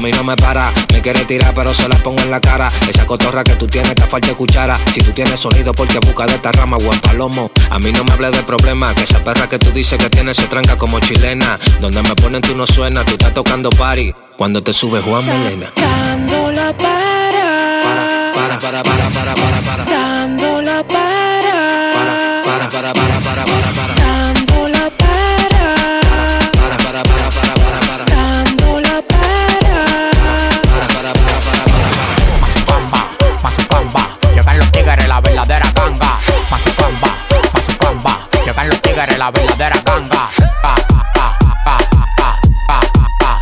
Mí 0.02 0.10
no 0.10 0.24
me 0.24 0.36
para. 0.36 0.70
Me 0.92 1.00
quiere 1.00 1.24
tirar, 1.24 1.54
pero 1.54 1.72
se 1.72 1.88
la 1.88 1.96
pongo 1.96 2.20
en 2.22 2.30
la 2.30 2.40
cara. 2.40 2.66
Esa 2.88 3.06
cotorra 3.06 3.44
que 3.44 3.54
tú 3.54 3.66
tienes 3.66 3.90
está 3.90 4.06
falta 4.06 4.34
cuchara. 4.34 4.74
Si 4.92 5.00
tú 5.00 5.12
tienes 5.12 5.38
sonido, 5.38 5.72
porque 5.72 5.98
busca 6.00 6.26
de 6.26 6.34
esta 6.34 6.50
rama, 6.52 6.76
buen 6.78 6.98
palomo. 7.00 7.50
A 7.70 7.78
mí 7.78 7.92
no 7.92 8.02
me 8.04 8.12
hables 8.12 8.32
de 8.36 8.42
problema. 8.42 8.92
Que 8.94 9.04
esa 9.04 9.22
perra 9.22 9.48
que 9.48 9.58
tú 9.58 9.70
dices 9.70 9.98
que 9.98 10.10
tienes 10.10 10.36
se 10.36 10.46
tranca 10.46 10.76
como 10.76 10.98
chilena. 11.00 11.58
Donde 11.80 12.02
me 12.02 12.14
ponen 12.16 12.42
tú 12.42 12.54
no 12.56 12.66
suena, 12.66 13.04
tú 13.04 13.12
estás 13.12 13.32
tocando 13.32 13.70
party. 13.70 14.12
Cuando 14.36 14.60
te 14.62 14.72
sube 14.72 15.00
Juan 15.00 15.24
Melena. 15.24 15.72
Dando 15.76 16.50
la 16.50 16.76
para, 16.76 18.32
Para, 18.34 18.60
para, 18.60 18.82
para, 18.82 19.10
para, 19.10 19.34
para, 19.34 19.60
para. 19.60 19.84
dando 19.84 20.62
la 20.62 20.82
para, 20.84 22.42
Para, 22.44 22.70
para, 22.70 22.92
para, 22.92 23.20
para, 23.20 23.44
para, 23.44 23.70
para. 23.72 23.94
dando 23.94 24.68
la 24.68 24.81
la 38.96 39.30
verdadera 39.30 39.80
ganga. 39.84 40.28
Pa, 40.62 40.74
pa, 40.92 41.16
pa, 41.64 41.76
pa, 42.18 42.36
pa, 42.68 42.80
pa, 43.18 43.18
pa, 43.18 43.34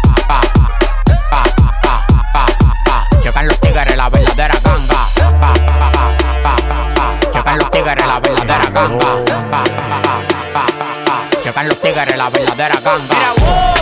pa, 1.30 1.42
pa, 1.82 2.04
pa, 2.32 2.44
pa. 2.86 3.08
Llegan 3.22 3.46
los 3.48 3.60
tigres, 3.60 3.96
la 3.96 4.08
verdadera 4.08 4.54
ganga. 4.62 5.08
Pa, 5.16 5.26
pa, 5.40 5.52
pa, 5.64 5.92
pa, 6.32 6.56
pa. 6.94 7.06
Llegan 7.34 7.58
los 7.58 7.70
tigres, 7.70 8.06
la 8.06 8.20
verdadera 8.20 8.70
ganga. 8.70 9.10
Pa, 9.50 9.64
pa, 9.64 9.64
pa, 9.90 10.26
pa, 10.54 10.66
pa. 11.06 11.42
Llegan 11.44 11.68
los 11.68 11.80
tigres, 11.80 12.16
la 12.16 12.30
verdadera 12.30 12.80
ganga. 12.80 13.79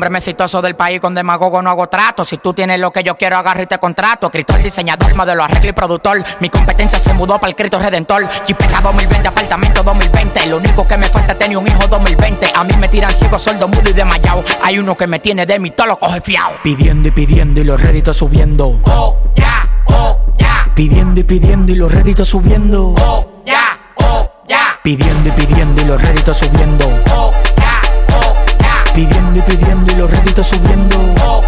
Hombre. 0.00 0.10
Más 0.10 0.26
exitoso 0.26 0.62
del 0.62 0.76
país 0.76 0.98
con 0.98 1.14
demagogo 1.14 1.60
no 1.60 1.68
hago 1.68 1.86
trato. 1.88 2.24
Si 2.24 2.38
tú 2.38 2.54
tienes 2.54 2.80
lo 2.80 2.90
que 2.90 3.02
yo 3.02 3.16
quiero, 3.16 3.36
agarro 3.36 3.62
y 3.62 3.66
te 3.66 3.78
contrato. 3.78 4.28
Escritor, 4.28 4.62
diseñador, 4.62 5.14
modelo, 5.14 5.44
arreglo 5.44 5.68
y 5.68 5.72
productor. 5.72 6.24
Mi 6.40 6.48
competencia 6.48 6.98
se 6.98 7.12
mudó 7.12 7.38
para 7.38 7.50
el 7.50 7.56
Cristo 7.56 7.78
Redentor. 7.78 8.26
Jipeta 8.46 8.80
2020, 8.80 9.28
apartamento 9.28 9.82
2020. 9.82 10.46
Lo 10.46 10.56
único 10.56 10.86
que 10.86 10.96
me 10.96 11.06
falta 11.06 11.32
es 11.32 11.38
tener 11.38 11.58
un 11.58 11.66
hijo 11.66 11.86
2020. 11.86 12.52
A 12.54 12.64
mí 12.64 12.74
me 12.78 12.88
tiran 12.88 13.12
ciego, 13.12 13.38
sordo, 13.38 13.68
mudo 13.68 13.90
y 13.90 13.92
desmayado. 13.92 14.42
Hay 14.62 14.78
uno 14.78 14.96
que 14.96 15.06
me 15.06 15.18
tiene 15.18 15.44
de 15.44 15.58
mí, 15.58 15.70
todo 15.70 15.88
lo 15.88 15.98
coge 15.98 16.20
fiao. 16.22 16.52
Pidiendo 16.62 17.08
y 17.08 17.10
pidiendo 17.10 17.60
y 17.60 17.64
los 17.64 17.80
réditos 17.80 18.16
subiendo. 18.16 18.80
Oh, 18.84 19.18
ya, 19.36 19.82
oh, 19.86 20.18
ya. 20.38 20.70
Pidiendo 20.74 21.20
y 21.20 21.24
pidiendo 21.24 21.72
y 21.72 21.76
los 21.76 21.92
réditos 21.92 22.28
subiendo. 22.28 22.94
Oh, 22.98 23.42
ya, 23.44 23.78
oh, 23.96 24.30
ya. 24.48 24.80
Pidiendo 24.82 25.28
y 25.28 25.32
pidiendo 25.32 25.82
y 25.82 25.84
los 25.84 26.00
réditos 26.00 26.38
subiendo. 26.38 26.86
Oh, 27.12 27.32
ya, 27.58 27.82
oh. 28.14 28.49
Pidiendo 28.94 29.38
y 29.38 29.42
pidiendo 29.42 29.92
y 29.92 29.94
los 29.96 30.10
réditos 30.10 30.48
subiendo. 30.48 30.96
Oh, 31.22 31.42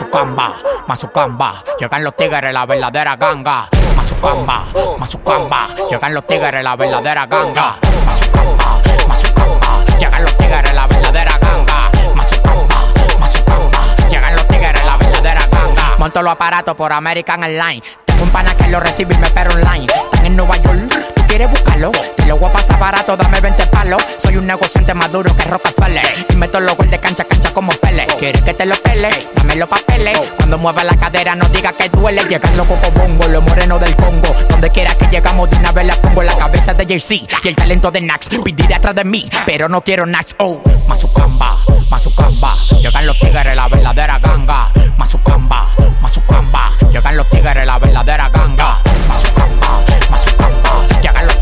Mazucamba, 0.00 0.54
Mazucamba, 0.86 1.52
llegan 1.78 2.04
los 2.04 2.16
tigres, 2.16 2.54
la 2.54 2.64
verdadera 2.64 3.16
ganga. 3.16 3.68
Mazucamba, 3.94 4.64
Mazucamba, 4.98 5.66
llegan 5.90 6.14
los 6.14 6.26
tigres, 6.26 6.64
la 6.64 6.74
verdadera 6.74 7.26
ganga. 7.26 7.76
Mazucamba, 8.06 8.80
Mazucamba, 9.06 9.84
llegan 9.98 10.24
los 10.24 10.34
tigres, 10.38 10.72
la 10.72 10.86
verdadera 10.86 11.38
ganga. 11.38 11.90
Mazucamba, 12.14 12.76
Mazucamba, 13.18 13.96
llegan 14.08 14.34
los 14.36 14.46
tigres, 14.48 14.84
la 14.86 14.96
verdadera 14.96 15.46
ganga. 15.50 15.94
Monto 15.98 16.22
los 16.22 16.32
aparatos 16.32 16.74
por 16.74 16.94
American 16.94 17.44
Airlines. 17.44 17.82
Tengo 18.06 18.22
un 18.22 18.30
pana 18.30 18.54
que 18.54 18.68
lo 18.68 18.80
recibe 18.80 19.14
y 19.14 19.18
me 19.18 19.26
espera 19.26 19.50
online. 19.50 19.84
Están 19.84 20.24
en 20.24 20.34
Nueva 20.34 20.56
York, 20.56 21.09
quieres 21.40 21.58
buscarlo. 21.58 21.90
Te 22.16 22.26
lo 22.26 22.36
voy 22.36 22.50
a 22.50 22.52
pasar 22.52 22.78
barato, 22.78 23.16
dame 23.16 23.40
20 23.40 23.66
palos. 23.68 24.02
Soy 24.18 24.36
un 24.36 24.46
negociante 24.46 24.92
más 24.92 25.10
duro 25.10 25.34
que 25.34 25.44
Rockefeller. 25.44 26.26
Y 26.28 26.36
meto 26.36 26.60
los 26.60 26.76
gol 26.76 26.90
de 26.90 27.00
cancha, 27.00 27.24
cancha 27.24 27.50
como 27.54 27.72
Pele. 27.72 28.06
¿Quieres 28.18 28.42
que 28.42 28.52
te 28.52 28.66
lo 28.66 28.74
pele? 28.76 29.08
Dame 29.34 29.56
los 29.56 29.68
papeles. 29.68 30.20
Cuando 30.36 30.58
mueva 30.58 30.84
la 30.84 30.94
cadera, 30.96 31.34
no 31.34 31.48
diga 31.48 31.72
que 31.72 31.88
duele. 31.88 32.22
Llegan 32.28 32.54
los 32.58 32.66
cocobongos, 32.66 33.28
los 33.28 33.42
morenos 33.42 33.80
del 33.80 33.96
Congo. 33.96 34.34
Donde 34.50 34.68
quiera 34.70 34.94
que 34.94 35.06
llegamos, 35.06 35.48
de 35.48 35.56
una 35.56 35.72
vez 35.72 35.86
la 35.86 35.94
pongo 35.94 36.22
la 36.22 36.36
cabeza 36.36 36.74
de 36.74 36.84
JC 36.84 37.26
y 37.42 37.48
el 37.48 37.56
talento 37.56 37.90
de 37.90 38.02
Nax. 38.02 38.28
Pediré 38.28 38.74
atrás 38.74 38.94
de 38.94 39.04
mí, 39.04 39.30
pero 39.46 39.68
no 39.68 39.80
quiero 39.80 40.04
Nax. 40.04 40.36
Oh, 40.40 40.60
Mazucamba, 40.88 41.56
Mazucamba. 41.90 42.54
Llegan 42.82 43.06
los 43.06 43.18
tigres, 43.18 43.56
la 43.56 43.68
verdadera 43.68 44.18
ganga. 44.18 44.70
Mazucamba, 44.98 45.66
Mazucamba. 46.02 46.70
Llegan 46.92 47.16
los 47.16 47.30
tigres, 47.30 47.64
la 47.64 47.78
verdadera 47.78 48.28
ganga. 48.28 48.78
Mazucamba, 49.08 49.80
Mazucamba. 50.10 50.59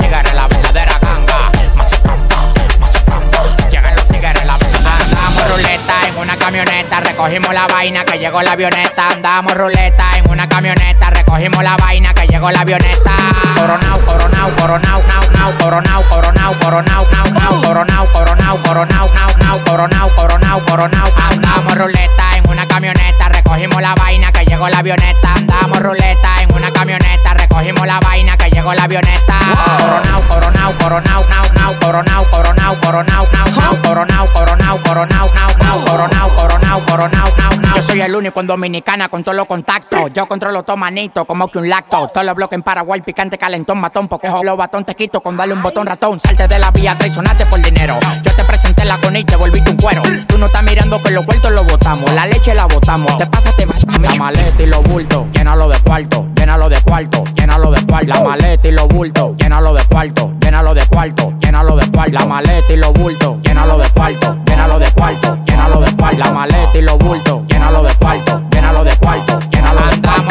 Tigres, 0.08 0.32
la 0.32 0.48
verdadera 0.48 0.98
ganga. 1.02 1.50
Mazucamba, 1.74 2.54
Mazucamba. 2.80 3.40
Llegan 3.70 3.94
los 3.94 4.08
tigres, 4.08 4.44
la 4.46 4.56
verdadera 4.56 4.96
Andamos 5.04 5.48
ruleta 5.50 5.94
en 6.08 6.16
una 6.16 6.36
camioneta, 6.38 7.00
recogimos 7.00 7.52
la 7.52 7.66
vaina 7.66 8.04
que 8.06 8.18
llegó 8.18 8.40
la 8.40 8.52
avioneta. 8.52 9.08
Andamos 9.10 9.54
ruleta 9.54 10.16
en 10.16 10.30
una 10.30 10.48
camioneta, 10.48 11.10
recogimos 11.10 11.62
la 11.62 11.76
vaina 11.76 12.14
que 12.14 12.26
llegó 12.26 12.50
la 12.50 12.60
avioneta. 12.60 13.12
Coronao, 13.54 14.00
coronao, 14.06 14.50
coronao, 14.56 15.02
nao, 15.02 15.30
nao, 15.30 15.52
coronao, 15.58 16.02
coronao, 16.08 16.54
coronao, 16.58 17.06
nao, 17.12 17.26
nao, 17.34 17.60
coronao, 17.62 18.06
coronao, 18.10 18.58
coronao, 18.62 19.10
nao, 19.12 19.36
nao, 19.36 19.64
coronao, 19.66 20.10
coronao, 20.16 20.60
coronao. 20.64 21.12
Andamos 21.30 21.74
ruleta 21.74 22.37
en 22.48 22.52
una 22.52 22.66
camioneta, 22.66 23.28
recogimos 23.28 23.80
la 23.80 23.94
vaina 23.94 24.32
que 24.32 24.44
llegó 24.44 24.68
la 24.68 24.78
avioneta. 24.78 25.34
Andamos 25.34 25.80
ruleta 25.80 26.42
en 26.42 26.54
una 26.54 26.70
camioneta, 26.70 27.34
recogimos 27.34 27.86
la 27.86 28.00
vaina 28.00 28.36
que 28.36 28.50
llegó 28.50 28.72
la 28.74 28.84
avioneta. 28.84 29.34
Coronao, 29.78 30.22
coronao, 30.28 30.72
coronao, 30.78 31.24
nao, 31.28 31.52
nao, 31.52 31.74
coronao, 31.80 32.24
coronao, 32.30 32.80
coronao, 32.80 33.28
nao, 33.32 33.46
nao, 33.50 33.82
coronao, 33.82 34.32
coronao, 34.32 34.82
coronao, 34.82 35.30
nao, 35.34 35.56
nao, 35.58 35.84
coronao, 35.84 36.36
coronao, 36.36 36.80
coronao, 36.86 37.32
nao, 37.36 37.60
nao. 37.60 37.76
Yo 37.76 37.82
soy 37.82 38.00
el 38.00 38.14
único 38.14 38.40
en 38.40 38.46
Dominicana 38.46 39.08
con 39.08 39.22
todos 39.22 39.36
los 39.36 39.46
contactos. 39.46 40.10
Yo 40.12 40.26
controlo 40.26 40.62
todo 40.62 40.76
manito, 40.76 41.24
como 41.24 41.48
que 41.48 41.58
un 41.58 41.68
lacto. 41.68 42.08
Todos 42.08 42.26
los 42.26 42.34
bloques 42.34 42.56
en 42.56 42.62
Paraguay, 42.62 43.00
picante, 43.02 43.38
calentón, 43.38 43.78
matón, 43.78 44.08
porque 44.08 44.28
los 44.28 44.56
batón 44.56 44.84
te 44.84 44.94
quito 44.94 45.20
con 45.20 45.36
darle 45.36 45.54
un 45.54 45.62
botón 45.62 45.86
ratón. 45.86 46.18
Salte 46.20 46.48
de 46.48 46.58
la 46.58 46.70
vía, 46.70 46.96
traicionaste 46.96 47.46
por 47.46 47.60
dinero. 47.60 47.98
Yo 48.22 48.34
te 48.34 48.44
presenté 48.44 48.84
la 48.84 48.96
con 48.98 49.14
y 49.16 49.24
te 49.24 49.36
volviste 49.36 49.70
un 49.70 49.76
cuero. 49.76 50.02
Tú 50.26 50.38
no 50.38 50.46
estás 50.46 50.62
mirando 50.62 51.02
que 51.02 51.10
los 51.10 51.24
vueltos 51.24 51.52
los 51.52 51.66
botamos. 51.66 52.10
La 52.12 52.26
leche 52.38 52.54
la 52.54 52.66
botamos. 52.66 53.18
Te 53.18 53.26
pasaste 53.26 53.66
la 54.00 54.14
maleta 54.14 54.62
y 54.62 54.66
los 54.66 54.82
bultos. 54.82 55.26
Llénalo 55.32 55.68
de 55.68 55.78
cuarto, 55.80 56.26
llénalo 56.36 56.68
de 56.68 56.80
cuarto, 56.80 57.24
llénalo 57.34 57.70
de 57.70 57.84
cuarto. 57.84 58.12
La 58.12 58.22
maleta 58.22 58.68
y 58.68 58.72
los 58.72 58.88
bultos. 58.88 59.36
Llénalo 59.36 59.74
de 59.74 59.84
cuarto, 59.84 60.32
llénalo 60.40 60.74
de 60.74 60.86
cuarto, 60.86 61.32
llénalo 61.40 61.76
de 61.76 61.90
cuarto. 61.90 62.12
La 62.12 62.26
maleta 62.26 62.72
y 62.72 62.76
los 62.76 62.92
bultos. 62.92 63.36
Llénalo 63.42 63.78
de 63.78 63.88
cuarto, 63.90 64.36
llénalo 64.46 64.78
de 64.78 64.90
cuarto, 64.92 65.38
llénalo 65.46 65.80
de 65.80 65.96
cuarto. 65.96 66.18
La 66.18 66.32
maleta 66.32 66.78
y 66.78 66.82
los 66.82 66.98
bultos. 66.98 67.42
Llénalo 67.48 67.82
de 67.82 67.94
cuarto, 67.94 68.42
llénalo 68.50 68.84
de 68.84 68.96
cuarto, 68.96 69.40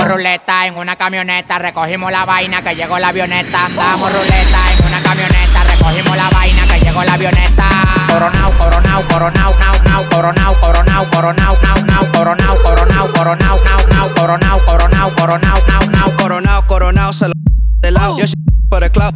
ruleta 0.07 0.65
en 0.65 0.77
una 0.77 0.95
camioneta, 0.95 1.59
recogimos 1.59 2.11
la 2.11 2.25
vaina 2.25 2.61
que 2.61 2.75
llegó 2.75 2.97
la 2.99 3.09
avioneta. 3.09 3.65
Andamos 3.65 4.11
ruleta 4.11 4.59
en 4.73 4.85
una 4.85 5.01
camioneta, 5.01 5.63
recogimos 5.63 6.17
la 6.17 6.29
vaina 6.29 6.63
que 6.67 6.79
llegó 6.79 7.03
la 7.03 7.13
avioneta. 7.13 7.69
Coronao, 8.07 8.51
coronao, 8.57 9.03
coronao, 9.07 9.55
nao, 9.59 9.83
nao, 9.83 10.03
coronao, 10.09 10.55
coronao, 10.59 11.05
coronao, 11.09 11.57
nao, 11.61 11.83
nao, 11.85 12.11
coronao, 12.11 12.57
coronao, 12.63 13.07
coronao, 13.13 13.59
nao, 13.63 13.87
nao, 13.87 14.13
coronao, 14.15 14.59
coronao, 14.65 15.11
coronao, 15.15 15.61
nao, 15.67 15.89
nao. 15.89 16.11
Coronao, 16.17 16.67
coronao, 16.67 17.13
se 17.13 17.27
lo 17.27 17.33
de 17.82 17.91
lado. 17.91 18.17
Yo 18.17 18.25
shit 18.25 18.39
for 18.69 18.80
the 18.80 18.89
club. 18.89 19.15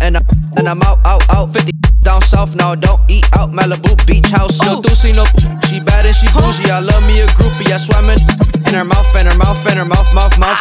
And, 0.00 0.16
I, 0.16 0.20
and 0.56 0.68
I'm 0.68 0.82
out, 0.82 0.98
out, 1.04 1.22
out. 1.30 1.52
50 1.52 1.72
down 2.02 2.22
south, 2.22 2.54
now 2.54 2.74
don't 2.74 3.00
eat 3.10 3.26
out. 3.36 3.52
Malibu 3.52 3.94
beach 4.06 4.28
house. 4.28 4.58
Yo, 4.64 4.78
oh. 4.78 4.82
Deucey, 4.82 5.14
no 5.14 5.24
She 5.68 5.80
bad 5.80 6.06
and 6.06 6.16
she 6.16 6.26
bougie. 6.32 6.70
I 6.70 6.80
love 6.80 7.06
me 7.06 7.20
a 7.20 7.26
groupie. 7.38 7.70
I 7.72 7.76
swam 7.76 8.08
in, 8.08 8.18
in 8.66 8.74
her 8.74 8.84
mouth, 8.84 9.14
and 9.16 9.28
her 9.28 9.36
mouth, 9.36 9.66
and 9.66 9.78
her 9.78 9.84
mouth, 9.84 10.08
mouth, 10.14 10.38
mouth. 10.38 10.58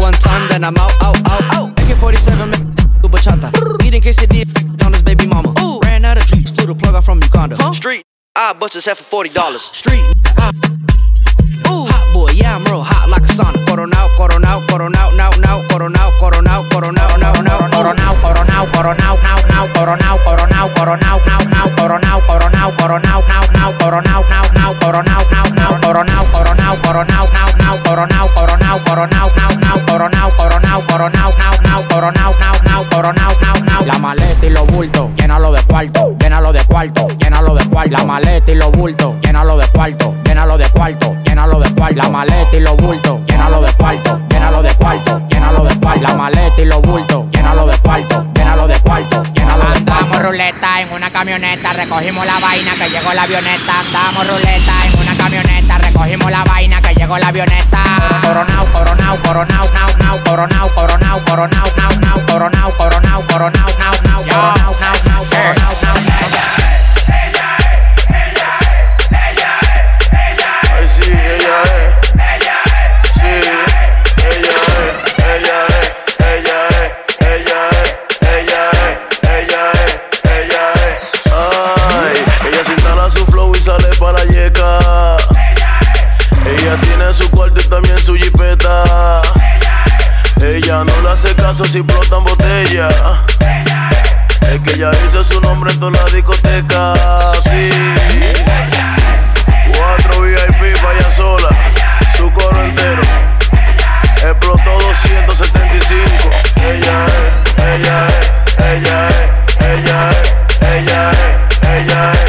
One 0.00 0.14
time, 0.14 0.48
then 0.48 0.64
I'm 0.64 0.76
out, 0.78 0.92
out, 1.02 1.18
out, 1.28 1.44
out. 1.52 1.80
AK 1.80 1.96
47, 1.98 2.50
man, 2.50 2.74
bachata. 3.02 3.84
Eating 3.84 4.00
quesadilla 4.00 4.84
on 4.84 4.92
his 4.92 5.02
baby 5.02 5.26
mama. 5.26 5.52
Ran 5.84 6.04
out 6.04 6.16
of 6.16 6.26
trees, 6.26 6.50
flew 6.50 6.66
the 6.66 6.74
plug 6.74 6.94
out 6.94 7.04
from 7.04 7.22
Uganda. 7.22 7.56
Street, 7.74 8.04
I 8.34 8.52
butch 8.54 8.74
his 8.74 8.84
head 8.86 8.96
for 8.96 9.24
$40. 9.24 9.58
Street, 9.74 10.02
I 10.38 10.52
boy, 12.20 12.32
yeah, 12.36 12.56
I'm 12.56 12.64
real 12.64 12.84
hot 12.84 13.08
like 13.08 13.24
a 13.24 13.32
sauna. 13.32 13.58
Coronao, 13.64 14.08
coronao, 14.18 14.60
coronao, 14.68 15.08
now, 15.16 15.30
now, 15.40 15.58
coronao, 15.68 16.10
coronao, 16.20 16.60
coronao, 16.68 17.16
now, 17.18 17.32
now. 17.40 17.58
Coronao, 17.72 18.14
coronao, 18.20 18.64
coronao, 18.74 19.16
now, 19.24 19.38
now, 19.48 19.64
coronao, 19.74 20.16
coronao, 20.24 20.66
coronao, 20.76 21.16
now, 21.26 21.40
now, 21.54 21.66
coronao, 21.76 22.18
coronao, 22.28 22.68
coronao, 22.76 23.20
now, 23.28 23.44
now, 23.56 23.72
coronao, 23.80 24.20
now, 24.28 24.44
now, 24.52 24.72
coronao, 24.80 25.22
now, 25.32 25.44
now, 25.58 25.72
coronao, 25.80 26.24
coronao, 26.34 26.74
coronao, 26.84 27.24
now, 27.32 27.48
now, 27.60 27.74
coronao, 27.84 28.28
coronao, 28.36 28.78
coronao, 28.84 29.26
now, 29.36 29.50
now, 29.64 29.76
coronao, 29.88 30.28
coronao, 30.38 30.80
coronao, 30.88 31.30
now, 31.40 31.54
now, 31.64 31.80
coronao, 31.88 32.32
now, 32.40 32.59
now, 32.80 32.88
coronao, 32.90 33.40
now, 33.40 33.54
now. 33.62 33.84
La 33.84 33.98
maleta 33.98 34.46
y 34.46 34.50
los 34.50 34.66
bultos, 34.66 35.10
llénalo 35.16 35.52
de 35.52 35.62
cuarto, 35.64 36.16
llénalo 36.18 36.52
de 36.52 36.64
cuarto, 36.64 37.08
llénalo 37.18 37.54
de 37.54 37.68
cuarto. 37.68 37.96
La 37.96 38.04
maleta 38.04 38.50
y 38.50 38.54
los 38.54 38.70
bultos, 38.72 39.14
llénalo 39.22 39.56
de 39.56 39.66
cuarto, 39.68 40.14
llénalo 40.24 40.56
de 40.58 40.68
cuarto, 40.70 41.16
llénalo 41.24 41.58
de 41.60 41.74
cuarto. 41.74 41.96
La 41.96 42.08
maleta 42.08 42.56
y 42.56 42.60
los 42.60 42.76
bultos, 42.76 43.20
llénalo 43.26 43.60
de 43.60 43.72
cuarto, 43.72 44.20
llénalo 44.30 44.62
de 44.62 44.74
cuarto, 44.74 45.22
llénalo 45.28 45.64
de 45.64 45.78
cuarto. 45.78 46.00
La 46.02 46.14
maleta 46.14 46.60
y 46.60 46.64
los 46.64 46.80
bultos, 46.82 47.24
llénalo 47.32 47.66
de 47.66 47.78
cuarto, 47.78 48.26
llénalo 48.34 48.66
de 48.68 48.80
cuarto, 48.80 49.22
llénalo 49.34 49.64
de 49.64 49.84
cuarto. 49.84 49.90
Andamos 49.90 50.22
ruleta 50.22 50.80
en 50.80 50.92
una 50.92 51.10
camioneta, 51.10 51.72
recogimos 51.72 52.26
la 52.26 52.38
vaina 52.38 52.72
que 52.74 52.88
llegó 52.88 53.12
la 53.12 53.22
avioneta. 53.22 53.80
Andamos 53.80 54.28
ruleta 54.28 54.72
en 54.86 55.00
una 55.00 55.16
camioneta, 55.16 55.78
recogimos 55.78 56.30
la 56.30 56.44
vaina 56.44 56.80
que 56.80 56.94
llegó 56.94 57.18
la 57.18 57.28
avioneta. 57.28 57.78
Coronao, 58.22 58.66
coronao, 58.72 59.16
coronao, 59.22 59.68
nao, 59.72 59.96
nao, 59.98 60.18
coronao, 60.24 60.68
coronao, 60.74 61.20
coronao, 61.24 61.66
nao, 61.76 62.00
nao, 62.00 62.26
coronao, 62.26 62.69
coronao, 62.76 63.22
coronao, 63.22 63.68
nao, 63.78 63.94
nao, 64.04 64.22
coronao, 64.24 64.54
nao, 64.56 64.74
nao, 64.80 65.09
hace 91.22 91.34
caso 91.34 91.64
si 91.66 91.78
explotan 91.78 92.24
botellas. 92.24 92.94
Es 94.50 94.60
que 94.60 94.72
ella 94.72 94.90
hizo 95.06 95.22
su 95.22 95.38
nombre 95.42 95.70
en 95.70 95.78
toda 95.78 95.92
la 95.92 96.04
discoteca. 96.10 96.94
Sí. 97.42 97.70
Cuatro 99.76 100.22
VIP 100.22 100.62
ella 100.62 101.10
sola, 101.10 101.48
su 102.16 102.30
coro 102.30 102.64
entero. 102.64 103.02
Explotó 104.16 104.78
275. 104.80 106.08
Ella 106.70 107.04
es, 107.04 107.64
ella 107.64 108.06
es, 108.06 108.64
ella 108.64 109.08
es, 109.08 109.16
ella 109.66 110.10
es, 110.10 110.32
ella 110.70 111.10
es, 111.10 111.18
ella 111.68 112.12
es, 112.12 112.20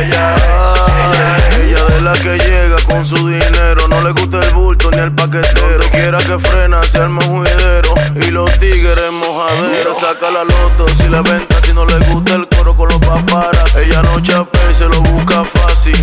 ella 0.00 0.34
es. 0.34 1.56
Ella 1.58 1.84
de 1.84 2.00
la 2.00 2.12
que 2.14 2.38
llega 2.38 2.76
con 2.90 3.06
su 3.06 3.28
dinero. 3.28 3.86
No 3.86 4.00
le 4.00 4.10
gusta 4.10 4.40
el 4.40 4.52
bulto 4.52 4.90
ni 4.90 4.98
el 4.98 5.12
paquetero. 5.12 5.81
Quiera 5.92 6.18
que 6.18 6.38
frena, 6.38 6.82
se 6.82 6.98
arma 6.98 7.22
un 7.26 7.38
juidero. 7.38 7.94
Y 8.14 8.30
los 8.30 8.50
tigres 8.58 9.12
mojadero. 9.12 9.94
Saca 9.94 10.30
la 10.30 10.44
loto 10.44 10.88
si 10.94 11.08
la 11.08 11.22
venta, 11.22 11.56
si 11.64 11.72
no 11.72 11.84
le 11.84 11.98
gusta 12.06 12.34
el 12.34 12.48
coro 12.48 12.74
con 12.74 12.88
los 12.88 12.98
papás. 12.98 13.48
mucha 14.12 14.44
pay, 14.44 14.74
se 14.74 14.88
lo 14.88 15.00
busca 15.02 15.44
fácil. 15.44 15.96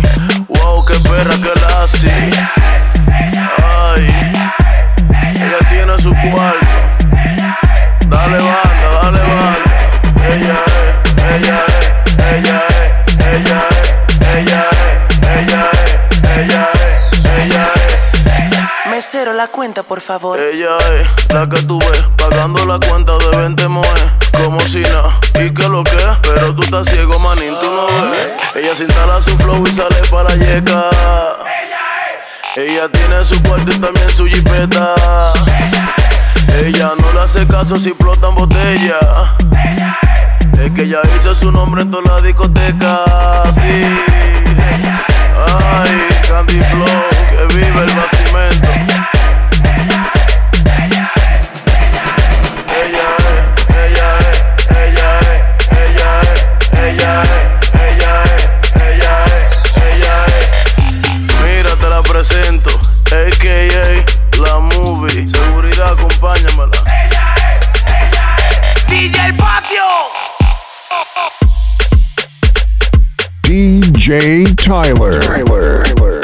Wow, 0.48 0.84
qué 0.84 0.94
perra 1.00 1.34
que 1.36 1.60
la 1.60 1.82
hace. 1.82 2.10
Ay, 3.62 4.06
ella 5.34 5.58
tiene 5.70 5.98
su 5.98 6.10
cuarto. 6.10 6.59
La 19.40 19.48
cuenta, 19.48 19.82
por 19.82 20.02
favor. 20.02 20.38
Ella 20.38 20.76
es 20.76 21.32
la 21.32 21.48
que 21.48 21.62
tú 21.62 21.78
ves, 21.78 22.04
pagando 22.18 22.62
la 22.66 22.78
cuenta 22.78 23.12
de 23.16 23.38
20 23.38 23.68
moes, 23.68 24.02
como 24.36 24.60
si 24.60 24.80
nada, 24.80 25.18
y 25.36 25.50
que 25.54 25.66
lo 25.66 25.82
que, 25.82 25.96
pero 26.20 26.54
tú 26.54 26.62
estás 26.62 26.86
ciego, 26.90 27.18
manín, 27.18 27.54
tú 27.58 27.66
no 27.70 27.86
ves. 28.10 28.28
Ella 28.54 28.74
se 28.74 28.84
instala 28.84 29.18
su 29.18 29.34
flow 29.38 29.66
y 29.66 29.72
sale 29.72 29.96
para 30.10 30.34
yeca. 30.34 30.90
Ella 32.54 32.86
tiene 32.92 33.24
su 33.24 33.42
cuarto 33.42 33.72
y 33.74 33.78
también 33.78 34.10
su 34.10 34.26
jipeta. 34.26 34.94
Ella 36.62 36.90
no 37.00 37.10
le 37.14 37.20
hace 37.20 37.46
caso 37.46 37.76
si 37.80 37.88
explotan 37.88 38.34
botella. 38.34 38.98
Es 40.62 40.70
que 40.72 40.82
ella 40.82 41.00
hizo 41.18 41.34
su 41.34 41.50
nombre 41.50 41.80
en 41.80 41.90
toda 41.90 42.16
la 42.16 42.20
discoteca. 42.20 43.04
Sí. 43.54 43.84
Ay, 45.62 46.08
Candy 46.28 46.60
Flow, 46.60 46.84
que 47.30 47.54
vive 47.54 47.84
el 47.84 47.96
bastimento. 47.96 48.29
Presento, 62.20 62.68
AKA 63.06 64.04
La 64.42 64.58
Movie. 64.58 65.26
Seguridad, 65.26 65.92
acompáñamela. 65.92 66.84
DJ 68.86 69.32
Patio. 69.38 69.88
DJ 73.42 74.54
Tyler. 74.56 75.18
Tyler. 75.22 76.19